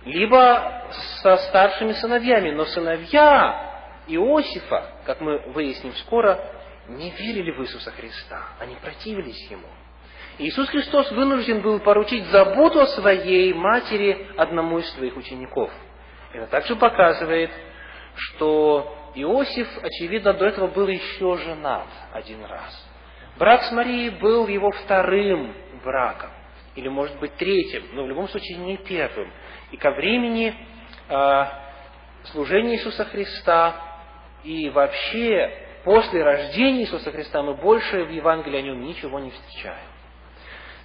либо 0.06 0.86
со 1.22 1.38
старшими 1.38 1.94
сыновьями. 1.94 2.52
Но 2.52 2.66
сыновья 2.66 4.04
Иосифа, 4.08 4.92
как 5.06 5.20
мы 5.22 5.40
выясним 5.52 5.94
скоро, 5.96 6.40
не 6.88 7.12
верили 7.12 7.52
в 7.52 7.62
Иисуса 7.62 7.92
Христа. 7.92 8.44
Они 8.60 8.76
противились 8.76 9.50
Ему. 9.50 9.68
Иисус 10.38 10.68
Христос 10.70 11.12
вынужден 11.12 11.62
был 11.62 11.80
поручить 11.80 12.26
заботу 12.26 12.82
о 12.82 12.88
своей 12.88 13.54
матери 13.54 14.28
одному 14.38 14.80
из 14.80 14.90
своих 14.94 15.16
учеников. 15.16 15.72
Это 16.34 16.48
также 16.48 16.76
показывает, 16.76 17.52
что 18.16 19.12
Иосиф, 19.16 19.68
очевидно, 19.82 20.34
до 20.34 20.46
этого 20.46 20.68
был 20.68 20.88
еще 20.88 21.38
женат 21.38 21.88
один 22.12 22.44
раз. 22.44 22.86
Брак 23.38 23.64
с 23.64 23.72
Марией 23.72 24.10
был 24.10 24.48
его 24.48 24.72
вторым 24.72 25.56
браком, 25.84 26.32
или, 26.76 26.90
может 26.90 27.18
быть, 27.20 27.34
третьим, 27.36 27.84
но 27.94 28.04
в 28.04 28.08
любом 28.08 28.28
случае 28.28 28.58
не 28.58 28.78
первым. 28.78 29.32
И 29.72 29.78
ко 29.78 29.92
времени 29.92 30.56
э, 31.10 31.46
служения 32.26 32.76
Иисуса 32.76 33.06
Христа 33.06 33.76
и 34.44 34.70
вообще 34.70 35.52
после 35.84 36.24
рождения 36.24 36.82
Иисуса 36.82 37.12
Христа 37.12 37.42
мы 37.42 37.56
больше 37.56 38.04
в 38.04 38.10
Евангелии 38.10 38.60
о 38.60 38.62
нем 38.62 38.84
ничего 38.84 39.20
не 39.20 39.32
встречаем. 39.32 39.88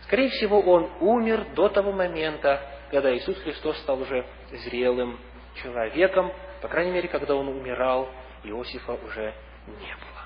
Скорее 0.03 0.29
всего, 0.31 0.61
он 0.61 0.91
умер 1.01 1.55
до 1.55 1.69
того 1.69 1.93
момента, 1.93 2.61
когда 2.91 3.15
Иисус 3.17 3.39
Христос 3.43 3.79
стал 3.79 4.01
уже 4.01 4.27
зрелым 4.65 5.21
человеком, 5.63 6.33
по 6.61 6.69
крайней 6.69 6.93
мере, 6.93 7.09
когда 7.09 7.35
он 7.35 7.49
умирал, 7.49 8.09
Иосифа 8.43 8.93
уже 8.93 9.35
не 9.67 9.95
было. 9.95 10.21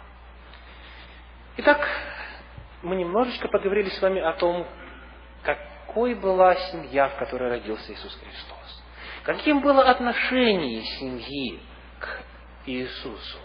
Итак, 1.59 1.87
мы 2.83 2.97
немножечко 2.97 3.49
поговорили 3.49 3.88
с 3.90 4.01
вами 4.01 4.21
о 4.21 4.33
том, 4.33 4.67
какой 5.95 6.15
была 6.15 6.57
семья, 6.57 7.09
в 7.09 7.17
которой 7.19 7.51
родился 7.51 7.93
Иисус 7.93 8.13
Христос. 8.17 8.85
Каким 9.23 9.61
было 9.61 9.85
отношение 9.85 10.83
семьи 10.83 11.61
к 12.01 12.19
Иисусу. 12.67 13.39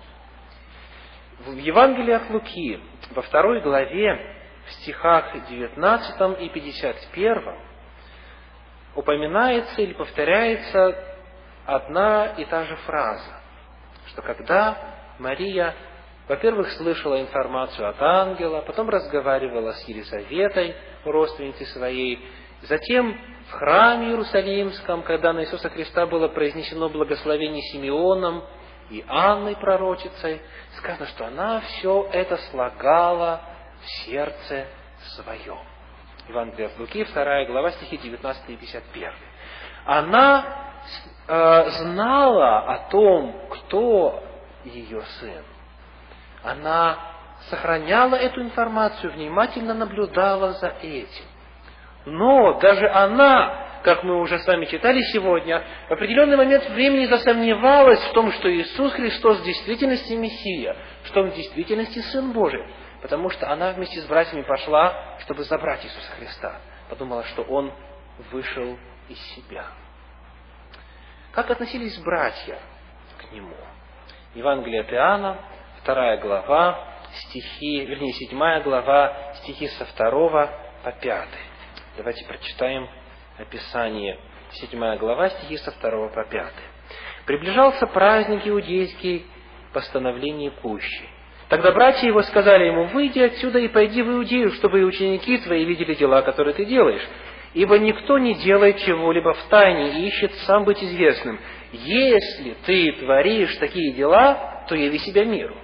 В 1.45 1.55
Евангелии 1.55 2.13
от 2.13 2.27
Луки, 2.31 2.79
во 3.11 3.21
второй 3.21 3.61
главе, 3.61 4.35
в 4.65 4.71
стихах 4.81 5.31
19 5.47 6.41
и 6.41 6.49
51, 6.49 7.55
упоминается 8.95 9.81
или 9.83 9.93
повторяется 9.93 10.95
одна 11.67 12.33
и 12.35 12.45
та 12.45 12.63
же 12.65 12.75
фраза, 12.77 13.41
что 14.07 14.23
когда 14.23 14.75
Мария 15.19 15.75
во-первых, 16.29 16.71
слышала 16.73 17.19
информацию 17.19 17.89
от 17.89 17.99
ангела, 17.99 18.61
потом 18.61 18.87
разговаривала 18.87 19.71
с 19.71 19.87
Елизаветой, 19.87 20.75
родственницей 21.03 21.65
своей, 21.65 22.23
затем 22.61 23.19
в 23.47 23.51
храме 23.53 24.09
Иерусалимском, 24.09 25.01
когда 25.01 25.33
на 25.33 25.41
Иисуса 25.41 25.71
Христа 25.71 26.05
было 26.05 26.27
произнесено 26.27 26.87
благословение 26.87 27.63
Симеоном 27.71 28.43
и 28.91 29.03
Анной 29.07 29.55
пророчицей, 29.55 30.39
сказано, 30.77 31.07
что 31.07 31.25
она 31.25 31.61
все 31.61 32.07
это 32.13 32.37
слагала 32.51 33.41
в 33.81 33.89
сердце 34.05 34.67
своем. 35.15 35.57
Евангелие 36.27 36.67
от 36.67 36.77
Луки, 36.77 37.05
2 37.05 37.45
глава, 37.45 37.71
стихи 37.71 37.97
19 37.97 38.49
и 38.49 38.55
51. 38.55 39.13
Она 39.83 40.45
э, 41.27 41.69
знала 41.71 42.59
о 42.71 42.89
том, 42.91 43.47
кто 43.49 44.23
ее 44.63 45.01
сын 45.19 45.43
она 46.43 46.97
сохраняла 47.49 48.15
эту 48.15 48.41
информацию, 48.41 49.13
внимательно 49.13 49.73
наблюдала 49.73 50.53
за 50.53 50.67
этим. 50.81 51.25
Но 52.05 52.59
даже 52.59 52.87
она, 52.89 53.81
как 53.83 54.03
мы 54.03 54.19
уже 54.19 54.39
с 54.39 54.47
вами 54.47 54.65
читали 54.65 55.01
сегодня, 55.13 55.63
в 55.87 55.93
определенный 55.93 56.37
момент 56.37 56.69
времени 56.69 57.05
засомневалась 57.05 58.01
в 58.05 58.13
том, 58.13 58.31
что 58.31 58.51
Иисус 58.53 58.93
Христос 58.93 59.39
в 59.39 59.43
действительности 59.43 60.13
Мессия, 60.13 60.75
что 61.05 61.21
Он 61.21 61.31
в 61.31 61.35
действительности 61.35 61.99
Сын 61.99 62.31
Божий, 62.31 62.63
потому 63.01 63.29
что 63.29 63.51
она 63.51 63.71
вместе 63.71 64.01
с 64.01 64.05
братьями 64.05 64.41
пошла, 64.41 65.17
чтобы 65.19 65.43
забрать 65.43 65.85
Иисуса 65.85 66.11
Христа. 66.17 66.59
Подумала, 66.89 67.23
что 67.25 67.43
Он 67.43 67.71
вышел 68.31 68.77
из 69.07 69.19
себя. 69.35 69.65
Как 71.31 71.49
относились 71.51 71.97
братья 71.99 72.57
к 73.17 73.31
Нему? 73.31 73.55
Евангелие 74.35 74.81
от 74.81 74.91
Иоанна, 74.91 75.37
вторая 75.81 76.17
глава, 76.17 76.79
стихи, 77.13 77.85
вернее, 77.85 78.13
седьмая 78.13 78.61
глава, 78.61 79.33
стихи 79.35 79.67
со 79.67 79.85
второго 79.85 80.49
по 80.83 80.91
пятый. 80.91 81.41
Давайте 81.97 82.25
прочитаем 82.25 82.87
описание. 83.37 84.19
Седьмая 84.51 84.97
глава, 84.97 85.29
стихи 85.29 85.57
со 85.57 85.71
второго 85.71 86.09
по 86.09 86.23
пятый. 86.25 86.63
Приближался 87.25 87.85
праздник 87.87 88.47
иудейский, 88.47 89.25
постановление 89.73 90.51
пущи. 90.51 91.07
Тогда 91.49 91.71
братья 91.71 92.07
его 92.07 92.21
сказали 92.23 92.65
ему, 92.65 92.85
выйди 92.85 93.19
отсюда 93.19 93.59
и 93.59 93.67
пойди 93.67 94.03
в 94.03 94.09
Иудею, 94.09 94.51
чтобы 94.51 94.81
и 94.81 94.83
ученики 94.83 95.37
твои 95.39 95.65
видели 95.65 95.95
дела, 95.95 96.21
которые 96.21 96.53
ты 96.53 96.65
делаешь. 96.65 97.05
Ибо 97.55 97.79
никто 97.79 98.19
не 98.19 98.35
делает 98.35 98.77
чего-либо 98.79 99.33
в 99.33 99.43
тайне 99.49 99.99
и 99.99 100.07
ищет 100.07 100.31
сам 100.45 100.63
быть 100.63 100.83
известным. 100.83 101.39
Если 101.71 102.55
ты 102.65 102.91
творишь 102.99 103.55
такие 103.57 103.93
дела, 103.93 104.63
то 104.67 104.75
яви 104.75 104.99
себя 104.99 105.25
миру. 105.25 105.55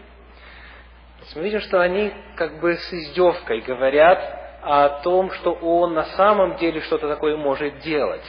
Мы 1.34 1.42
видим, 1.42 1.60
что 1.62 1.82
они 1.82 2.14
как 2.36 2.60
бы 2.60 2.76
с 2.76 2.94
издевкой 2.94 3.62
говорят 3.62 4.20
о 4.62 5.02
том, 5.02 5.32
что 5.32 5.54
он 5.54 5.94
на 5.94 6.04
самом 6.04 6.58
деле 6.58 6.82
что-то 6.82 7.08
такое 7.08 7.36
может 7.36 7.80
делать. 7.80 8.24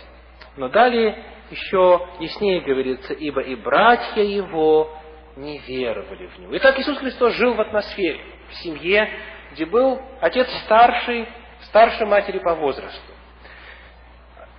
Но 0.57 0.69
далее 0.69 1.23
еще 1.51 2.09
яснее 2.21 2.61
говорится, 2.61 3.13
ибо 3.13 3.41
и 3.41 3.55
братья 3.55 4.23
его 4.23 4.91
не 5.37 5.59
веровали 5.59 6.27
в 6.27 6.39
него. 6.39 6.57
Итак, 6.57 6.79
Иисус 6.79 6.99
Христос 6.99 7.35
жил 7.35 7.55
в 7.55 7.61
атмосфере, 7.61 8.21
в 8.49 8.55
семье, 8.55 9.09
где 9.53 9.67
был 9.67 10.01
отец 10.21 10.49
старший, 10.65 11.29
старше 11.63 12.07
матери 12.07 12.39
по 12.39 12.55
возрасту. 12.55 13.13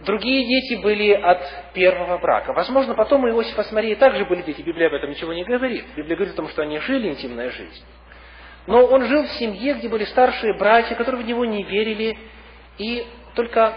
Другие 0.02 0.46
дети 0.46 0.80
были 0.82 1.12
от 1.12 1.74
первого 1.74 2.20
брака. 2.20 2.54
Возможно, 2.54 2.94
потом 2.94 3.24
у 3.24 3.30
Иосифа 3.30 3.64
с 3.64 3.72
Марией 3.72 3.96
также 3.96 4.26
были 4.26 4.44
дети. 4.44 4.62
Библия 4.62 4.88
об 4.88 4.94
этом 4.94 5.10
ничего 5.10 5.34
не 5.34 5.44
говорит. 5.44 5.86
Библия 5.96 6.16
говорит 6.16 6.36
о 6.36 6.38
том, 6.38 6.50
что 6.50 6.62
они 6.62 6.78
жили 6.80 7.10
интимной 7.10 7.50
жизнью. 7.50 7.84
Но 8.68 8.86
он 8.86 9.06
жил 9.06 9.24
в 9.24 9.32
семье, 9.32 9.76
где 9.76 9.90
были 9.90 10.04
старшие 10.06 10.58
братья, 10.58 10.96
которые 10.96 11.24
в 11.24 11.28
него 11.28 11.46
не 11.46 11.64
верили, 11.64 12.18
и 12.78 13.08
только 13.34 13.74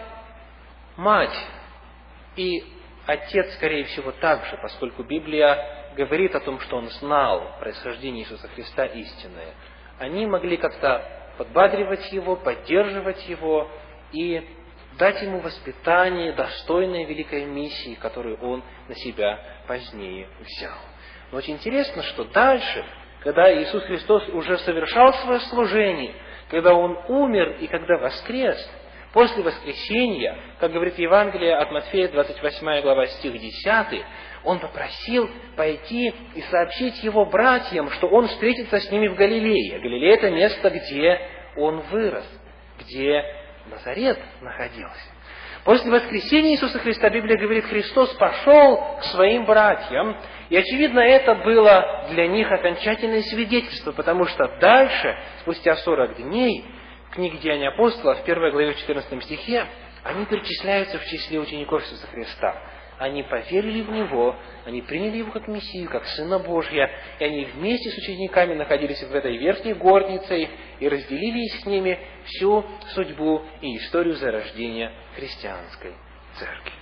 мать 0.97 1.36
и 2.36 2.64
отец, 3.07 3.55
скорее 3.55 3.84
всего, 3.84 4.12
также, 4.12 4.57
поскольку 4.59 5.03
Библия 5.03 5.93
говорит 5.97 6.34
о 6.34 6.41
том, 6.41 6.61
что 6.61 6.76
он 6.76 6.88
знал 6.91 7.59
происхождение 7.61 8.24
Иисуса 8.24 8.49
Христа 8.49 8.86
истинное. 8.86 9.55
Они 9.99 10.26
могли 10.26 10.57
как-то 10.57 11.05
подбадривать 11.36 12.12
его, 12.12 12.36
поддерживать 12.36 13.28
его 13.28 13.68
и 14.12 14.43
дать 14.99 15.22
ему 15.22 15.41
воспитание, 15.41 16.32
достойное 16.32 17.07
великой 17.07 17.45
миссии, 17.45 17.95
которую 17.95 18.38
он 18.41 18.62
на 18.88 18.95
себя 18.95 19.38
позднее 19.66 20.28
взял. 20.41 20.78
Но 21.32 21.38
очень 21.38 21.55
интересно, 21.55 22.03
что 22.03 22.24
дальше, 22.24 22.84
когда 23.23 23.53
Иисус 23.62 23.85
Христос 23.85 24.29
уже 24.31 24.59
совершал 24.59 25.12
свое 25.14 25.41
служение, 25.41 26.14
когда 26.49 26.75
Он 26.75 26.99
умер 27.09 27.59
и 27.61 27.66
когда 27.66 27.99
воскрес, 27.99 28.57
после 29.12 29.43
воскресения, 29.43 30.37
как 30.59 30.73
говорит 30.73 30.99
Евангелие 30.99 31.57
от 31.57 31.71
Матфея, 31.71 32.09
28 32.09 32.81
глава, 32.83 33.07
стих 33.07 33.33
10, 33.33 34.05
Он 34.45 34.59
попросил 34.59 35.29
пойти 35.57 36.14
и 36.35 36.41
сообщить 36.43 37.03
Его 37.03 37.27
братьям, 37.27 37.91
что 37.91 38.09
Он 38.09 38.27
встретится 38.29 38.81
с 38.81 38.91
ними 38.91 39.09
в 39.09 39.16
Галилее. 39.16 39.81
Галилея– 39.81 40.14
это 40.16 40.31
место, 40.31 40.71
где 40.71 41.21
Он 41.57 41.81
вырос, 41.91 42.25
где 42.79 43.23
Назарет 43.71 44.18
находился. 44.41 45.10
После 45.65 45.91
воскресения 45.91 46.53
Иисуса 46.53 46.79
Христа 46.79 47.11
Библия 47.11 47.37
говорит, 47.39 47.67
Христос 47.67 48.15
пошел 48.15 48.79
к 49.01 49.05
своим 49.05 49.45
братьям, 49.45 50.17
и, 50.49 50.57
очевидно, 50.57 51.01
это 51.01 51.35
было 51.37 52.07
для 52.11 52.27
них 52.27 52.51
окончательное 52.51 53.23
свидетельство, 53.23 53.93
потому 53.93 54.25
что 54.27 54.49
дальше, 54.61 55.17
спустя 55.41 55.77
40 55.77 56.17
дней, 56.17 56.65
в 57.11 57.15
книге 57.15 57.39
Деяния 57.39 57.69
апостолов, 57.69 58.21
в 58.21 58.23
1 58.23 58.51
главе 58.51 58.75
14 58.75 59.23
стихе, 59.25 59.67
они 60.03 60.25
перечисляются 60.25 60.99
в 60.99 61.05
числе 61.05 61.39
учеников 61.39 61.83
Иисуса 61.83 62.07
Христа 62.07 62.57
они 63.01 63.22
поверили 63.22 63.80
в 63.80 63.90
Него, 63.90 64.36
они 64.66 64.82
приняли 64.82 65.16
Его 65.16 65.32
как 65.32 65.48
Мессию, 65.48 65.88
как 65.88 66.05
Сына 66.05 66.38
Божья, 66.38 66.90
и 67.18 67.24
они 67.24 67.46
вместе 67.46 67.88
с 67.88 67.96
учениками 67.96 68.53
находились 68.53 69.03
в 69.03 69.14
этой 69.14 69.38
верхней 69.38 69.72
горнице 69.72 70.51
и 70.78 70.86
разделили 70.86 71.48
с 71.48 71.64
ними 71.64 71.98
всю 72.26 72.62
судьбу 72.90 73.42
и 73.62 73.78
историю 73.78 74.16
зарождения 74.16 74.92
христианской 75.16 75.94
церкви. 76.34 76.72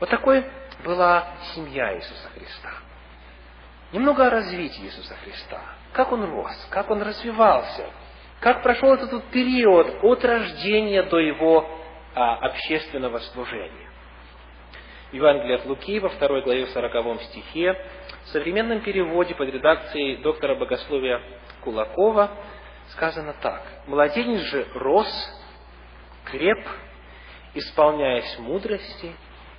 Вот 0.00 0.10
такой 0.10 0.44
была 0.84 1.28
семья 1.54 1.96
Иисуса 1.96 2.28
Христа. 2.34 2.70
Немного 3.92 4.26
о 4.26 4.30
развитии 4.30 4.84
Иисуса 4.84 5.14
Христа. 5.24 5.62
Как 5.94 6.12
он 6.12 6.24
рос, 6.24 6.66
как 6.68 6.90
он 6.90 7.00
развивался, 7.00 7.86
как 8.40 8.62
прошел 8.62 8.92
этот 8.92 9.24
период 9.30 10.00
от 10.02 10.22
рождения 10.26 11.04
до 11.04 11.20
его 11.20 11.66
а, 12.14 12.34
общественного 12.48 13.20
служения. 13.20 13.88
Евангелие 15.12 15.56
от 15.56 15.66
Луки 15.66 15.98
во 16.00 16.08
второй 16.08 16.42
главе 16.42 16.66
в 16.66 16.70
сороковом 16.70 17.20
стихе, 17.20 17.74
в 18.24 18.28
современном 18.28 18.80
переводе 18.80 19.34
под 19.34 19.48
редакцией 19.48 20.16
доктора 20.16 20.54
богословия 20.56 21.20
Кулакова 21.62 22.30
сказано 22.90 23.34
так. 23.40 23.62
«Младенец 23.86 24.40
же 24.40 24.66
рос, 24.74 25.08
креп, 26.24 26.66
исполняясь 27.54 28.38
мудрости, 28.38 29.12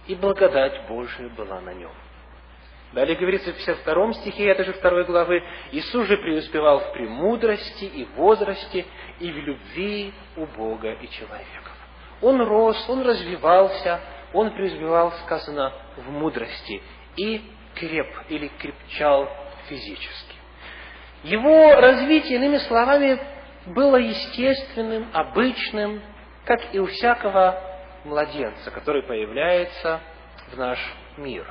и 0.08 0.16
благодать 0.16 0.88
Божия 0.88 1.30
была 1.30 1.62
на 1.62 1.74
нем». 1.74 1.92
Далее 2.94 3.18
говорится 3.18 3.52
в 3.52 3.58
52 3.58 4.14
стихе 4.14 4.48
этой 4.48 4.66
же 4.66 4.74
второй 4.74 5.04
главы, 5.04 5.44
Иисус 5.72 6.08
же 6.08 6.18
преуспевал 6.18 6.80
в 6.80 6.94
премудрости 6.94 7.84
и 7.84 8.06
возрасте, 8.16 8.86
и 9.20 9.32
в 9.32 9.38
любви 9.38 10.14
у 10.38 10.46
Бога 10.46 10.92
и 10.94 11.10
человеков. 11.10 11.74
Он 12.22 12.42
рос, 12.42 12.86
он 12.88 13.02
развивался, 13.02 14.00
он 14.34 14.52
преуспевал, 14.52 15.12
сказано, 15.24 15.74
в 15.98 16.10
мудрости 16.12 16.82
и 17.16 17.42
креп 17.76 18.08
или 18.30 18.48
крепчал 18.60 19.30
физически. 19.68 20.36
Его 21.24 21.76
развитие, 21.76 22.38
иными 22.38 22.58
словами, 22.58 23.20
было 23.68 23.96
естественным, 23.96 25.08
обычным, 25.14 26.02
как 26.46 26.74
и 26.74 26.80
у 26.80 26.86
всякого 26.86 27.60
младенца, 28.04 28.70
который 28.72 29.04
появляется 29.04 30.02
в 30.52 30.58
наш 30.58 30.80
мир. 31.18 31.48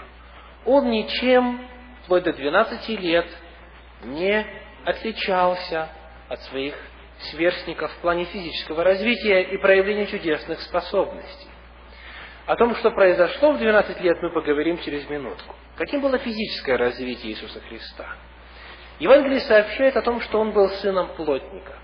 Он 0.64 0.90
ничем, 0.90 1.66
вплоть 2.04 2.22
до 2.22 2.32
12 2.32 2.88
лет, 3.00 3.26
не 4.04 4.46
отличался 4.84 5.88
от 6.28 6.40
своих 6.42 6.74
сверстников 7.30 7.92
в 7.92 7.98
плане 7.98 8.24
физического 8.24 8.84
развития 8.84 9.42
и 9.42 9.56
проявления 9.56 10.06
чудесных 10.06 10.60
способностей. 10.60 11.48
О 12.46 12.56
том, 12.56 12.74
что 12.76 12.90
произошло 12.90 13.52
в 13.52 13.58
12 13.58 14.00
лет, 14.02 14.20
мы 14.20 14.30
поговорим 14.30 14.78
через 14.78 15.08
минутку. 15.08 15.54
Каким 15.76 16.02
было 16.02 16.18
физическое 16.18 16.76
развитие 16.76 17.32
Иисуса 17.32 17.60
Христа? 17.60 18.06
Евангелие 18.98 19.40
сообщает 19.40 19.96
о 19.96 20.02
том, 20.02 20.20
что 20.20 20.38
он 20.40 20.52
был 20.52 20.68
сыном 20.68 21.08
плотника. 21.16 21.78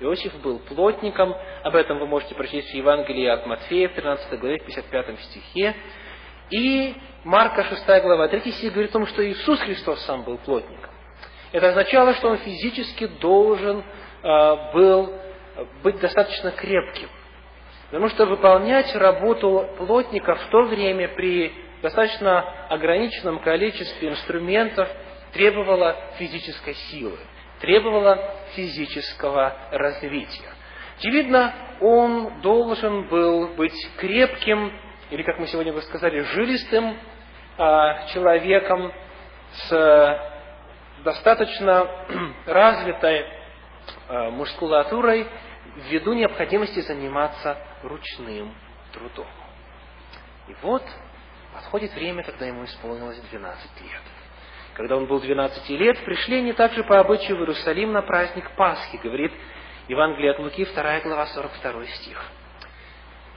Иосиф 0.00 0.40
был 0.40 0.60
плотником, 0.60 1.34
об 1.64 1.74
этом 1.74 1.98
вы 1.98 2.06
можете 2.06 2.36
прочесть 2.36 2.70
в 2.70 2.74
Евангелии 2.74 3.26
от 3.26 3.46
Матфея 3.46 3.88
в 3.88 3.94
13 3.94 4.38
главе, 4.38 4.58
в 4.58 4.66
55 4.66 5.20
стихе. 5.20 5.74
И 6.50 6.94
Марка 7.24 7.64
6 7.64 7.84
глава, 8.02 8.28
3 8.28 8.52
стих 8.52 8.72
говорит 8.72 8.90
о 8.90 8.92
том, 8.94 9.06
что 9.08 9.28
Иисус 9.28 9.58
Христос 9.60 10.00
сам 10.02 10.22
был 10.22 10.38
плотником. 10.38 10.90
Это 11.50 11.70
означало, 11.70 12.14
что 12.14 12.28
он 12.28 12.36
физически 12.38 13.08
должен 13.20 13.82
э, 14.22 14.72
был 14.72 15.12
быть 15.82 15.98
достаточно 15.98 16.52
крепким. 16.52 17.08
Потому 17.90 18.08
что 18.10 18.26
выполнять 18.26 18.94
работу 18.94 19.66
плотника 19.78 20.34
в 20.34 20.46
то 20.50 20.62
время 20.64 21.08
при 21.08 21.52
достаточно 21.82 22.40
ограниченном 22.68 23.38
количестве 23.38 24.10
инструментов 24.10 24.88
требовало 25.32 25.96
физической 26.18 26.74
силы, 26.74 27.18
требовало 27.60 28.18
физического 28.54 29.56
развития. 29.70 30.50
Очевидно, 30.98 31.54
он 31.80 32.40
должен 32.42 33.08
был 33.08 33.48
быть 33.54 33.76
крепким, 33.96 34.72
или, 35.10 35.22
как 35.22 35.38
мы 35.38 35.46
сегодня 35.46 35.72
бы 35.72 35.80
сказали, 35.82 36.20
жилистым 36.20 36.96
а, 37.56 38.06
человеком 38.08 38.92
с 39.52 40.20
достаточно 41.04 41.88
развитой 42.46 43.24
а, 44.08 44.30
мускулатурой 44.30 45.26
ввиду 45.88 46.12
необходимости 46.12 46.80
заниматься 46.80 47.56
ручным 47.82 48.54
трудом. 48.92 49.28
И 50.48 50.54
вот 50.62 50.82
подходит 51.54 51.92
время, 51.94 52.22
когда 52.22 52.46
ему 52.46 52.64
исполнилось 52.64 53.20
12 53.30 53.80
лет. 53.82 54.02
Когда 54.74 54.96
он 54.96 55.06
был 55.06 55.20
12 55.20 55.68
лет, 55.70 55.98
пришли 56.04 56.38
они 56.38 56.52
также 56.52 56.84
по 56.84 57.00
обычаю 57.00 57.36
в 57.36 57.40
Иерусалим 57.40 57.92
на 57.92 58.02
праздник 58.02 58.50
Пасхи, 58.56 58.96
говорит 58.96 59.32
Евангелие 59.88 60.32
от 60.32 60.38
Луки, 60.38 60.64
2 60.64 61.00
глава, 61.00 61.26
42 61.26 61.86
стих. 61.86 62.24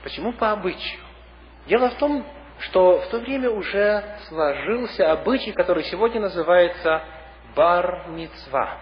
Почему 0.02 0.32
по 0.32 0.52
обычаю? 0.52 1.00
Дело 1.66 1.90
в 1.90 1.94
том, 1.94 2.24
что 2.60 3.00
в 3.00 3.06
то 3.08 3.18
время 3.18 3.50
уже 3.50 4.04
сложился 4.28 5.10
обычай, 5.10 5.52
который 5.52 5.84
сегодня 5.84 6.20
называется 6.20 7.02
бар-мицва. 7.56 8.78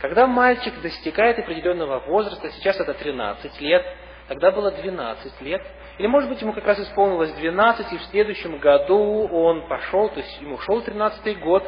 Когда 0.00 0.26
мальчик 0.26 0.80
достигает 0.82 1.38
определенного 1.38 2.00
возраста, 2.00 2.50
сейчас 2.50 2.78
это 2.78 2.94
13 2.94 3.60
лет, 3.60 3.86
Тогда 4.28 4.50
было 4.50 4.70
12 4.70 5.40
лет. 5.42 5.62
Или, 5.98 6.06
может 6.06 6.28
быть, 6.28 6.40
ему 6.40 6.52
как 6.52 6.64
раз 6.64 6.78
исполнилось 6.80 7.32
12, 7.34 7.92
и 7.92 7.98
в 7.98 8.02
следующем 8.04 8.58
году 8.58 9.28
он 9.28 9.68
пошел, 9.68 10.08
то 10.08 10.20
есть 10.20 10.40
ему 10.40 10.58
шел 10.58 10.82
13 10.82 11.38
год, 11.40 11.64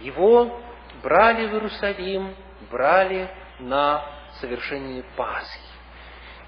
его 0.00 0.60
брали 1.02 1.46
в 1.46 1.54
Иерусалим, 1.54 2.34
брали 2.70 3.28
на 3.58 4.04
совершение 4.40 5.04
Пасхи. 5.16 5.60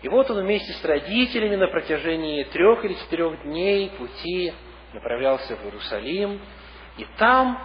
И 0.03 0.09
вот 0.09 0.30
он 0.30 0.43
вместе 0.43 0.72
с 0.72 0.85
родителями 0.85 1.57
на 1.57 1.66
протяжении 1.68 2.45
трех 2.45 2.85
или 2.85 2.95
четырех 2.95 3.43
дней 3.43 3.91
пути 3.91 4.53
направлялся 4.93 5.57
в 5.57 5.64
Иерусалим, 5.64 6.41
и 6.97 7.07
там 7.18 7.59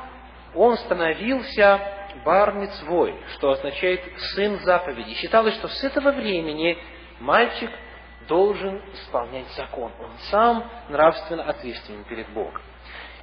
он 0.56 0.78
становился 0.78 1.80
бар 2.26 2.54
мицвой, 2.54 3.16
что 3.36 3.52
означает 3.52 4.02
сын 4.34 4.60
заповеди. 4.60 5.14
Считалось, 5.16 5.54
что 5.56 5.68
с 5.68 5.84
этого 5.84 6.12
времени 6.12 6.78
мальчик 7.20 7.70
должен 8.28 8.82
исполнять 8.94 9.48
закон. 9.56 9.92
Он 10.00 10.12
сам 10.30 10.70
нравственно 10.90 11.44
ответственен 11.44 12.04
перед 12.06 12.30
Богом. 12.30 12.62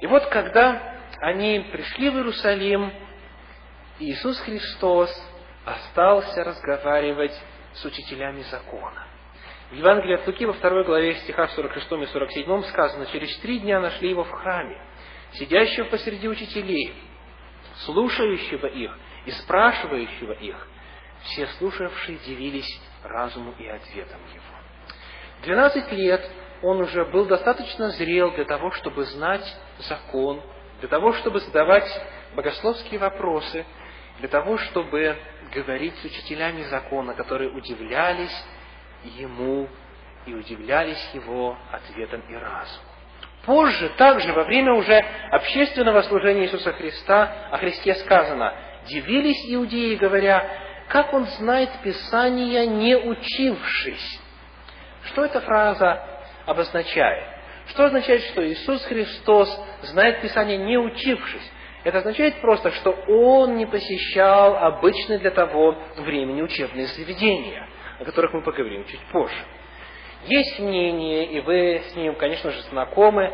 И 0.01 0.07
вот 0.07 0.25
когда 0.27 0.95
они 1.21 1.67
пришли 1.71 2.09
в 2.09 2.15
Иерусалим, 2.15 2.91
Иисус 3.99 4.39
Христос 4.41 5.09
остался 5.65 6.43
разговаривать 6.43 7.33
с 7.73 7.85
учителями 7.85 8.41
закона. 8.43 9.05
В 9.71 9.73
Евангелии 9.73 10.15
от 10.15 10.25
Луки 10.27 10.45
во 10.45 10.53
второй 10.53 10.85
главе 10.85 11.15
стихах 11.15 11.51
46 11.51 11.91
и 11.91 12.05
47 12.05 12.63
сказано, 12.63 13.05
«Через 13.07 13.35
три 13.39 13.59
дня 13.59 13.81
нашли 13.81 14.09
его 14.09 14.23
в 14.23 14.31
храме, 14.31 14.79
сидящего 15.33 15.85
посреди 15.85 16.29
учителей, 16.29 16.93
слушающего 17.85 18.67
их 18.67 18.97
и 19.25 19.31
спрашивающего 19.31 20.33
их. 20.33 20.67
Все 21.27 21.47
слушавшие 21.57 22.17
дивились 22.25 22.79
разуму 23.03 23.53
и 23.59 23.67
ответам 23.67 24.19
его». 24.33 24.43
Двенадцать 25.43 25.91
лет 25.91 26.27
он 26.61 26.81
уже 26.81 27.05
был 27.05 27.25
достаточно 27.25 27.89
зрел 27.89 28.31
для 28.31 28.45
того, 28.45 28.71
чтобы 28.71 29.05
знать 29.05 29.45
закон, 29.79 30.41
для 30.79 30.89
того, 30.89 31.13
чтобы 31.13 31.39
задавать 31.39 31.87
богословские 32.35 32.99
вопросы, 32.99 33.65
для 34.19 34.27
того, 34.27 34.57
чтобы 34.57 35.17
говорить 35.53 35.95
с 35.97 36.05
учителями 36.05 36.63
закона, 36.63 37.13
которые 37.13 37.51
удивлялись 37.51 38.45
ему 39.03 39.69
и 40.25 40.33
удивлялись 40.33 41.09
его 41.13 41.57
ответам 41.71 42.21
и 42.21 42.33
разуму. 42.33 42.85
Позже, 43.45 43.89
также, 43.97 44.33
во 44.33 44.43
время 44.43 44.73
уже 44.73 44.97
общественного 45.31 46.01
служения 46.01 46.45
Иисуса 46.45 46.73
Христа, 46.73 47.49
о 47.51 47.57
Христе 47.57 47.95
сказано, 47.95 48.53
дивились 48.87 49.45
иудеи, 49.47 49.95
говоря, 49.95 50.66
как 50.87 51.13
он 51.13 51.25
знает 51.25 51.69
Писания, 51.83 52.65
не 52.65 52.95
учившись. 52.95 54.21
Что 55.03 55.25
эта 55.25 55.41
фраза 55.41 56.01
обозначает? 56.45 57.23
Что 57.67 57.85
означает, 57.85 58.21
что 58.23 58.47
Иисус 58.47 58.83
Христос 58.85 59.49
знает 59.83 60.21
Писание, 60.21 60.57
не 60.57 60.77
учившись? 60.77 61.51
Это 61.83 61.99
означает 61.99 62.39
просто, 62.41 62.71
что 62.71 62.91
Он 63.07 63.57
не 63.57 63.65
посещал 63.65 64.57
обычные 64.57 65.19
для 65.19 65.31
того 65.31 65.75
времени 65.97 66.41
учебные 66.41 66.87
заведения, 66.87 67.67
о 67.99 68.05
которых 68.05 68.33
мы 68.33 68.41
поговорим 68.41 68.85
чуть 68.85 69.01
позже. 69.11 69.37
Есть 70.25 70.59
мнение, 70.59 71.25
и 71.25 71.39
вы 71.41 71.81
с 71.89 71.95
ним, 71.95 72.15
конечно 72.15 72.51
же, 72.51 72.61
знакомы, 72.63 73.31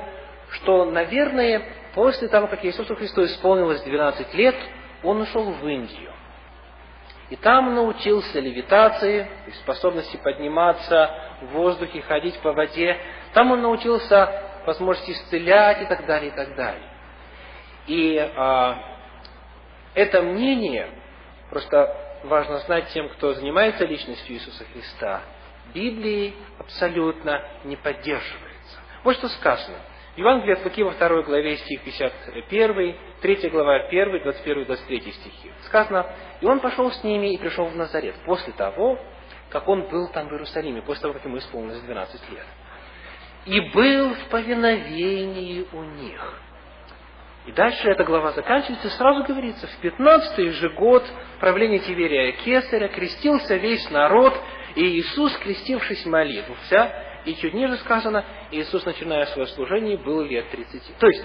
что, 0.52 0.86
наверное, 0.86 1.64
после 1.94 2.28
того, 2.28 2.48
как 2.48 2.66
Иисусу 2.66 2.96
Христу 2.96 3.24
исполнилось 3.26 3.82
12 3.82 4.34
лет, 4.34 4.56
Он 5.04 5.22
ушел 5.22 5.44
в 5.52 5.68
Индию. 5.68 6.12
И 7.34 7.36
там 7.36 7.74
научился 7.74 8.40
левитации, 8.40 9.28
способности 9.64 10.18
подниматься 10.18 11.10
в 11.42 11.46
воздухе, 11.54 12.04
ходить 12.04 12.40
по 12.42 12.54
воде. 12.54 12.96
Там 13.34 13.52
он 13.52 13.64
научился 13.64 14.62
возможности 14.68 15.14
исцелять 15.14 15.82
и 15.82 15.86
так 15.86 16.06
далее, 16.06 16.30
и 16.30 16.36
так 16.36 16.56
далее. 16.56 16.88
И 17.88 18.32
а, 18.36 18.78
это 19.96 20.22
мнение, 20.22 20.92
просто 21.50 22.22
важно 22.24 22.60
знать 22.60 22.90
тем, 22.90 23.10
кто 23.10 23.34
занимается 23.34 23.84
личностью 23.84 24.36
Иисуса 24.36 24.64
Христа, 24.66 25.22
Библией 25.74 26.36
абсолютно 26.60 27.44
не 27.64 27.78
поддерживается. 27.78 28.78
Вот 29.04 29.16
что 29.16 29.28
сказано. 29.30 29.78
Евангелие 30.18 30.54
от 30.54 30.66
Луки 30.66 30.84
во 30.84 30.92
второй 30.92 31.24
главе 31.24 31.58
стих 31.58 31.82
51, 31.82 32.96
3 33.24 33.50
глава 33.50 33.76
1, 33.88 34.22
21, 34.22 34.66
23 34.66 35.00
стихи. 35.00 35.52
Сказано, 35.68 36.06
«И 36.42 36.46
он 36.46 36.60
пошел 36.60 36.92
с 36.92 37.04
ними 37.06 37.34
и 37.34 37.38
пришел 37.38 37.66
в 37.68 37.76
Назарет 37.76 38.16
после 38.26 38.52
того, 38.52 39.00
как 39.50 39.68
он 39.70 39.88
был 39.88 40.10
там 40.10 40.28
в 40.28 40.34
Иерусалиме, 40.34 40.82
после 40.82 41.04
того, 41.04 41.14
как 41.14 41.24
ему 41.24 41.38
исполнилось 41.38 41.80
12 41.80 42.22
лет. 42.32 42.46
И 43.46 43.62
был 43.72 44.14
в 44.14 44.26
повиновении 44.30 45.66
у 45.72 45.84
них». 45.84 46.42
И 47.46 47.54
дальше 47.54 47.90
эта 47.90 48.04
глава 48.04 48.34
заканчивается, 48.34 48.90
сразу 48.90 49.24
говорится, 49.24 49.68
в 49.68 49.84
15-й 49.84 50.50
же 50.50 50.70
год 50.72 51.04
правления 51.40 51.80
Тиверия 51.80 52.34
Кесаря 52.34 52.90
крестился 52.90 53.56
весь 53.56 53.90
народ, 53.90 54.34
и 54.76 55.00
Иисус, 55.00 55.38
крестившись, 55.38 56.06
молился, 56.06 56.92
и 57.26 57.36
чуть 57.36 57.54
ниже 57.54 57.78
сказано, 57.78 58.26
Иисус, 58.52 58.84
начиная 58.86 59.28
свое 59.28 59.48
служение, 59.48 59.98
был 59.98 60.22
лет 60.24 60.50
30. 60.52 60.98
То 60.98 61.08
есть, 61.08 61.24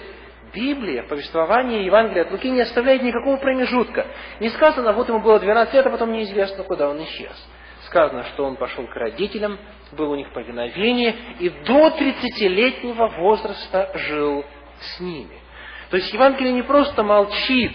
Библия, 0.52 1.02
повествование 1.04 1.84
Евангелия 1.84 2.22
от 2.22 2.30
Луки 2.30 2.50
не 2.50 2.60
оставляет 2.60 3.02
никакого 3.02 3.36
промежутка. 3.36 4.06
Не 4.40 4.48
сказано, 4.50 4.92
вот 4.92 5.08
ему 5.08 5.20
было 5.20 5.38
12 5.38 5.74
лет, 5.74 5.86
а 5.86 5.90
потом 5.90 6.12
неизвестно, 6.12 6.64
куда 6.64 6.88
он 6.88 7.02
исчез. 7.04 7.48
Сказано, 7.86 8.24
что 8.24 8.44
он 8.44 8.56
пошел 8.56 8.86
к 8.86 8.94
родителям, 8.96 9.58
был 9.92 10.10
у 10.10 10.16
них 10.16 10.32
повиновение, 10.32 11.14
и 11.38 11.48
до 11.48 11.88
30-летнего 11.88 13.08
возраста 13.18 13.90
жил 13.94 14.44
с 14.80 15.00
ними. 15.00 15.38
То 15.90 15.96
есть 15.96 16.12
Евангелие 16.12 16.52
не 16.52 16.62
просто 16.62 17.02
молчит 17.02 17.72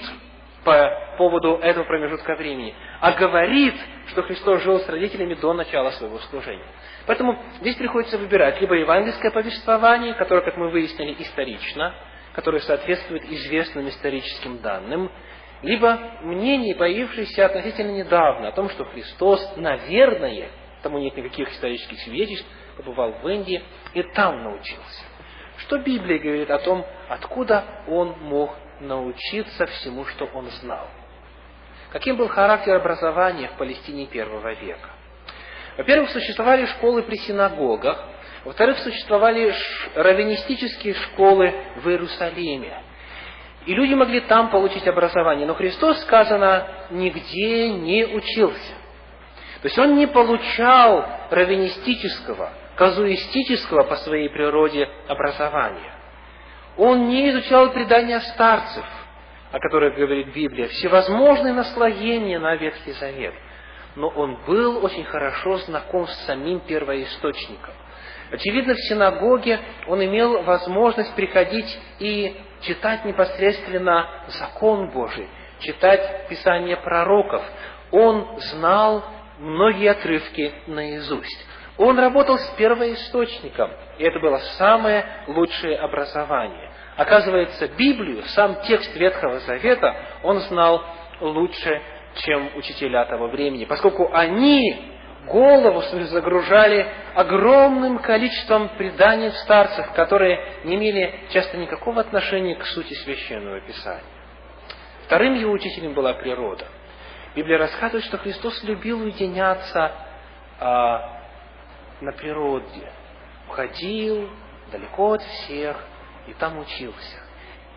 по 0.64 1.16
поводу 1.18 1.56
этого 1.56 1.84
промежутка 1.84 2.36
времени, 2.36 2.74
а 3.02 3.12
говорит, 3.12 3.76
что 4.08 4.24
Христос 4.24 4.62
жил 4.62 4.80
с 4.80 4.88
родителями 4.88 5.34
до 5.34 5.54
начала 5.54 5.92
своего 5.92 6.20
служения. 6.20 6.66
Поэтому 7.06 7.38
здесь 7.60 7.76
приходится 7.76 8.18
выбирать 8.18 8.62
либо 8.62 8.76
евангельское 8.76 9.32
повествование, 9.32 10.14
которое, 10.14 10.44
как 10.44 10.58
мы 10.58 10.70
выяснили, 10.70 11.16
исторично, 11.20 11.94
которое 12.34 12.60
соответствует 12.60 13.24
известным 13.26 13.88
историческим 13.90 14.60
данным, 14.60 15.12
либо 15.62 15.98
мнение, 16.22 16.76
появившееся 16.76 17.46
относительно 17.46 17.92
недавно, 17.92 18.50
о 18.50 18.52
том, 18.52 18.70
что 18.70 18.86
Христос, 18.86 19.54
наверное, 19.56 20.50
тому 20.82 21.00
нет 21.00 21.16
никаких 21.16 21.52
исторических 21.52 22.00
свидетельств, 22.02 22.46
побывал 22.78 23.14
в 23.22 23.28
Индии 23.28 23.64
и 23.94 24.04
там 24.04 24.44
научился. 24.44 25.04
Что 25.58 25.78
Библия 25.78 26.20
говорит 26.20 26.50
о 26.52 26.60
том, 26.60 26.86
откуда 27.08 27.64
он 27.88 28.16
мог 28.22 28.56
научиться 28.82 29.66
всему, 29.68 30.06
что 30.06 30.26
он 30.26 30.50
знал? 30.62 30.88
Каким 31.92 32.18
был 32.18 32.28
характер 32.28 32.76
образования 32.76 33.50
в 33.50 33.58
Палестине 33.58 34.08
первого 34.08 34.54
века? 34.54 34.90
Во-первых, 35.78 36.10
существовали 36.10 36.66
школы 36.66 37.04
при 37.04 37.18
синагогах, 37.18 38.04
во-вторых, 38.44 38.80
существовали 38.80 39.54
раввинистические 39.96 40.94
школы 40.96 41.54
в 41.78 41.90
Иерусалиме. 41.90 42.82
И 43.66 43.74
люди 43.74 43.94
могли 43.94 44.20
там 44.22 44.50
получить 44.50 44.88
образование. 44.88 45.48
Но 45.48 45.54
Христос, 45.54 46.02
сказано, 46.02 46.68
нигде 46.90 47.70
не 47.70 48.06
учился. 48.06 48.74
То 49.62 49.68
есть 49.68 49.80
он 49.80 49.96
не 49.96 50.08
получал 50.08 51.06
раввинистического, 51.30 52.52
казуистического 52.76 53.84
по 53.84 53.96
своей 53.98 54.30
природе 54.30 54.90
образования. 55.08 55.94
Он 56.76 57.08
не 57.08 57.30
изучал 57.30 57.72
предания 57.72 58.20
старцев, 58.20 58.86
о 59.52 59.60
которых 59.60 59.96
говорит 59.96 60.34
Библия, 60.34 60.68
всевозможные 60.68 61.54
наслоения 61.54 62.40
на 62.40 62.56
Ветхий 62.56 62.92
Завет– 62.92 63.34
но 63.96 64.08
он 64.08 64.38
был 64.46 64.84
очень 64.84 65.04
хорошо 65.04 65.58
знаком 65.58 66.08
с 66.08 66.26
самим 66.26 66.62
первоисточником. 66.62 67.74
Очевидно, 68.34 68.74
в 68.74 68.82
синагоге 68.90 69.60
он 69.86 70.04
имел 70.04 70.42
возможность 70.42 71.14
приходить 71.14 71.80
и 72.00 72.36
читать 72.62 73.06
непосредственно 73.06 74.10
закон 74.28 74.90
Божий, 74.90 75.28
читать 75.60 76.28
Писание 76.30 76.78
пророков. 76.78 77.44
Он 77.92 78.40
знал 78.40 79.04
многие 79.38 79.92
отрывки 79.92 80.52
наизусть. 80.66 81.46
Он 81.78 82.00
работал 82.00 82.40
с 82.40 82.48
первоисточником, 82.58 83.70
и 84.00 84.04
это 84.04 84.20
было 84.20 84.40
самое 84.58 85.06
лучшее 85.28 85.78
образование. 85.78 86.72
Оказывается, 86.98 87.68
Библию, 87.78 88.24
сам 88.30 88.62
текст 88.64 88.96
Ветхого 88.96 89.42
Завета, 89.42 89.96
он 90.24 90.40
знал 90.40 90.84
лучше 91.20 91.82
чем 92.16 92.50
учителя 92.56 93.06
того 93.06 93.28
времени, 93.28 93.66
поскольку 93.66 94.10
они 94.12 94.93
голову 95.28 95.82
свою 95.84 96.06
загружали 96.06 96.88
огромным 97.16 98.00
количеством 98.00 98.70
преданий 98.78 99.32
старцев, 99.44 99.92
которые 99.94 100.40
не 100.64 100.76
имели 100.76 101.22
часто 101.32 101.58
никакого 101.58 102.02
отношения 102.02 102.56
к 102.56 102.66
сути 102.66 102.94
священного 102.94 103.62
писания. 103.62 104.04
Вторым 105.06 105.36
его 105.36 105.52
учителем 105.52 105.94
была 105.94 106.14
природа. 106.14 106.66
Библия 107.36 107.58
рассказывает, 107.58 108.06
что 108.06 108.18
Христос 108.18 108.64
любил 108.64 109.02
уединяться 109.02 109.92
а, 110.60 111.22
на 112.02 112.12
природе, 112.12 112.92
уходил 113.50 114.30
далеко 114.72 115.14
от 115.14 115.22
всех 115.22 115.78
и 116.28 116.34
там 116.34 116.60
учился. 116.60 117.24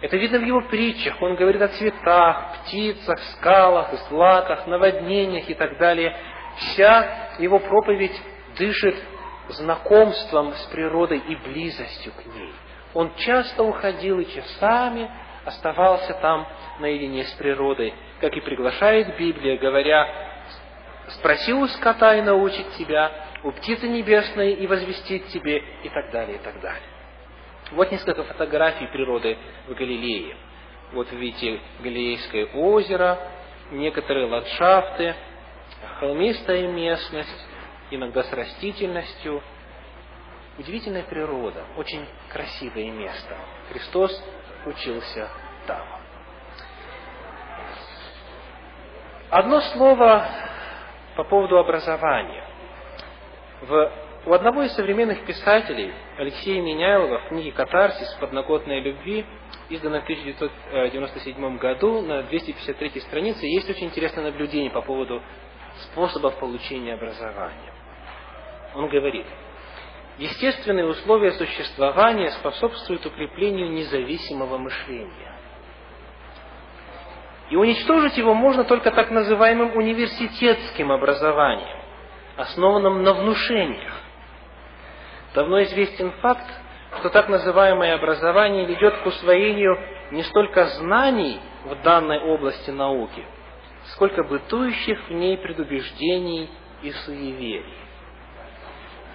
Это 0.02 0.16
видно 0.18 0.38
в 0.38 0.44
его 0.44 0.60
притчах. 0.62 1.20
Он 1.22 1.36
говорит 1.36 1.62
о 1.62 1.68
цветах, 1.68 2.58
птицах, 2.58 3.18
скалах, 3.34 3.92
злаках, 4.08 4.66
наводнениях 4.66 5.48
и 5.48 5.54
так 5.54 5.78
далее. 5.78 6.14
Вся 6.56 7.36
его 7.38 7.58
проповедь 7.58 8.18
дышит 8.58 8.96
знакомством 9.48 10.52
с 10.54 10.64
природой 10.66 11.18
и 11.18 11.36
близостью 11.36 12.12
к 12.12 12.26
ней. 12.34 12.52
Он 12.94 13.12
часто 13.16 13.62
уходил 13.62 14.18
и 14.18 14.26
часами 14.26 15.10
оставался 15.44 16.14
там 16.14 16.46
наедине 16.80 17.24
с 17.24 17.32
природой, 17.34 17.94
как 18.20 18.36
и 18.36 18.40
приглашает 18.40 19.16
Библия, 19.16 19.56
говоря, 19.56 20.08
«Спроси 21.08 21.52
у 21.52 21.66
скота 21.68 22.16
и 22.16 22.22
научит 22.22 22.68
тебя, 22.72 23.12
у 23.44 23.52
птицы 23.52 23.86
небесной 23.86 24.54
и 24.54 24.66
возвестит 24.66 25.28
тебе», 25.28 25.62
и 25.84 25.88
так 25.88 26.10
далее, 26.10 26.36
и 26.36 26.40
так 26.40 26.60
далее. 26.60 26.82
Вот 27.72 27.90
несколько 27.92 28.24
фотографий 28.24 28.86
природы 28.88 29.38
в 29.68 29.74
Галилее. 29.74 30.36
Вот 30.92 31.10
видите 31.12 31.60
Галилейское 31.80 32.46
озеро, 32.46 33.18
некоторые 33.70 34.26
ландшафты, 34.26 35.14
холмистая 36.00 36.68
местность, 36.68 37.46
иногда 37.90 38.22
с 38.22 38.32
растительностью. 38.32 39.42
Удивительная 40.58 41.02
природа, 41.02 41.64
очень 41.76 42.06
красивое 42.30 42.90
место. 42.90 43.36
Христос 43.70 44.24
учился 44.64 45.28
там. 45.66 45.86
Одно 49.28 49.60
слово 49.60 50.26
по 51.16 51.24
поводу 51.24 51.58
образования. 51.58 52.44
В, 53.62 53.92
у 54.26 54.32
одного 54.32 54.62
из 54.62 54.72
современных 54.72 55.24
писателей, 55.26 55.92
Алексея 56.16 56.62
Меняйлова, 56.62 57.18
в 57.18 57.28
книге 57.28 57.52
«Катарсис. 57.52 58.08
Подноготная 58.20 58.80
любви», 58.80 59.26
изданной 59.68 60.00
в 60.00 60.04
1997 60.04 61.58
году, 61.58 62.02
на 62.02 62.22
253 62.22 63.00
странице, 63.00 63.46
есть 63.46 63.68
очень 63.68 63.86
интересное 63.86 64.24
наблюдение 64.24 64.70
по 64.70 64.82
поводу 64.82 65.20
способов 65.82 66.38
получения 66.38 66.94
образования. 66.94 67.72
Он 68.74 68.88
говорит, 68.88 69.26
естественные 70.18 70.86
условия 70.86 71.32
существования 71.32 72.30
способствуют 72.32 73.04
укреплению 73.06 73.70
независимого 73.70 74.58
мышления. 74.58 75.36
И 77.50 77.56
уничтожить 77.56 78.16
его 78.16 78.34
можно 78.34 78.64
только 78.64 78.90
так 78.90 79.10
называемым 79.10 79.76
университетским 79.76 80.90
образованием, 80.90 81.78
основанным 82.36 83.02
на 83.02 83.14
внушениях. 83.14 83.94
Давно 85.34 85.62
известен 85.62 86.10
факт, 86.22 86.46
что 86.98 87.10
так 87.10 87.28
называемое 87.28 87.94
образование 87.94 88.66
ведет 88.66 88.96
к 88.98 89.06
усвоению 89.06 89.78
не 90.10 90.22
столько 90.24 90.64
знаний 90.78 91.40
в 91.64 91.82
данной 91.82 92.20
области 92.20 92.70
науки, 92.70 93.24
сколько 93.92 94.24
бытующих 94.24 95.08
в 95.08 95.12
ней 95.12 95.36
предубеждений 95.38 96.50
и 96.82 96.90
суеверий. 96.90 97.74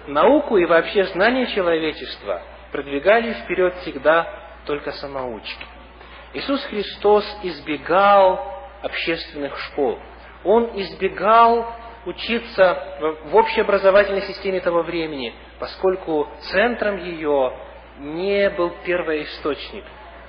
Науку 0.06 0.56
и 0.56 0.64
вообще 0.64 1.04
знания 1.04 1.46
человечества 1.46 2.42
продвигали 2.72 3.34
вперед 3.34 3.74
всегда 3.82 4.26
только 4.66 4.92
самоучки. 4.92 5.66
Иисус 6.34 6.64
Христос 6.64 7.24
избегал 7.42 8.40
общественных 8.82 9.56
школ. 9.58 9.98
Он 10.44 10.70
избегал 10.80 11.72
учиться 12.06 12.98
в 13.24 13.36
общеобразовательной 13.36 14.22
системе 14.22 14.60
того 14.60 14.82
времени, 14.82 15.34
поскольку 15.60 16.28
центром 16.50 16.96
ее 16.96 17.52
не 17.98 18.50
был 18.50 18.72
первоисточник, 18.84 19.84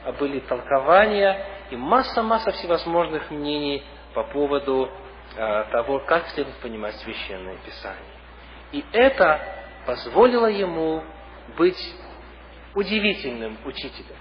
а 0.05 0.11
были 0.11 0.39
толкования 0.41 1.45
и 1.71 1.75
масса-масса 1.75 2.51
всевозможных 2.51 3.31
мнений 3.31 3.83
по 4.13 4.23
поводу 4.23 4.89
э, 5.35 5.65
того, 5.71 5.99
как 5.99 6.27
следует 6.29 6.57
понимать 6.57 6.95
священное 6.95 7.57
писание. 7.65 8.13
И 8.71 8.83
это 8.91 9.39
позволило 9.85 10.47
ему 10.47 11.03
быть 11.57 11.95
удивительным 12.75 13.57
учителем. 13.65 14.15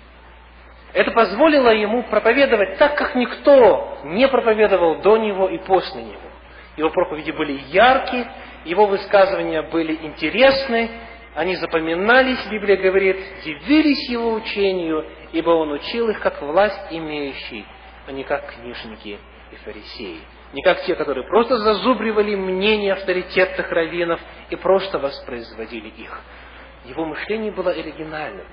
Это 0.92 1.10
позволило 1.12 1.70
ему 1.70 2.02
проповедовать 2.04 2.76
так, 2.76 2.96
как 2.96 3.14
никто 3.14 3.98
не 4.04 4.28
проповедовал 4.28 5.00
до 5.00 5.16
него 5.16 5.48
и 5.48 5.58
после 5.58 6.02
него. 6.02 6.20
Его 6.76 6.90
проповеди 6.90 7.30
были 7.30 7.62
яркие, 7.68 8.30
его 8.64 8.86
высказывания 8.86 9.62
были 9.62 9.94
интересны, 9.94 10.90
они 11.34 11.56
запоминались, 11.56 12.46
Библия 12.50 12.76
говорит, 12.76 13.16
дивились 13.42 14.08
его 14.10 14.34
учению, 14.34 15.06
ибо 15.32 15.50
он 15.50 15.72
учил 15.72 16.10
их 16.10 16.20
как 16.20 16.42
власть 16.42 16.88
имеющий, 16.90 17.64
а 18.06 18.12
не 18.12 18.22
как 18.22 18.54
книжники 18.54 19.18
и 19.52 19.56
фарисеи. 19.56 20.20
Не 20.52 20.62
как 20.62 20.84
те, 20.84 20.94
которые 20.94 21.26
просто 21.26 21.58
зазубривали 21.58 22.34
мнения 22.34 22.92
авторитетных 22.92 23.70
раввинов 23.70 24.20
и 24.50 24.56
просто 24.56 24.98
воспроизводили 24.98 25.88
их. 25.88 26.20
Его 26.84 27.04
мышление 27.04 27.52
было 27.52 27.70
оригинальным. 27.70 28.46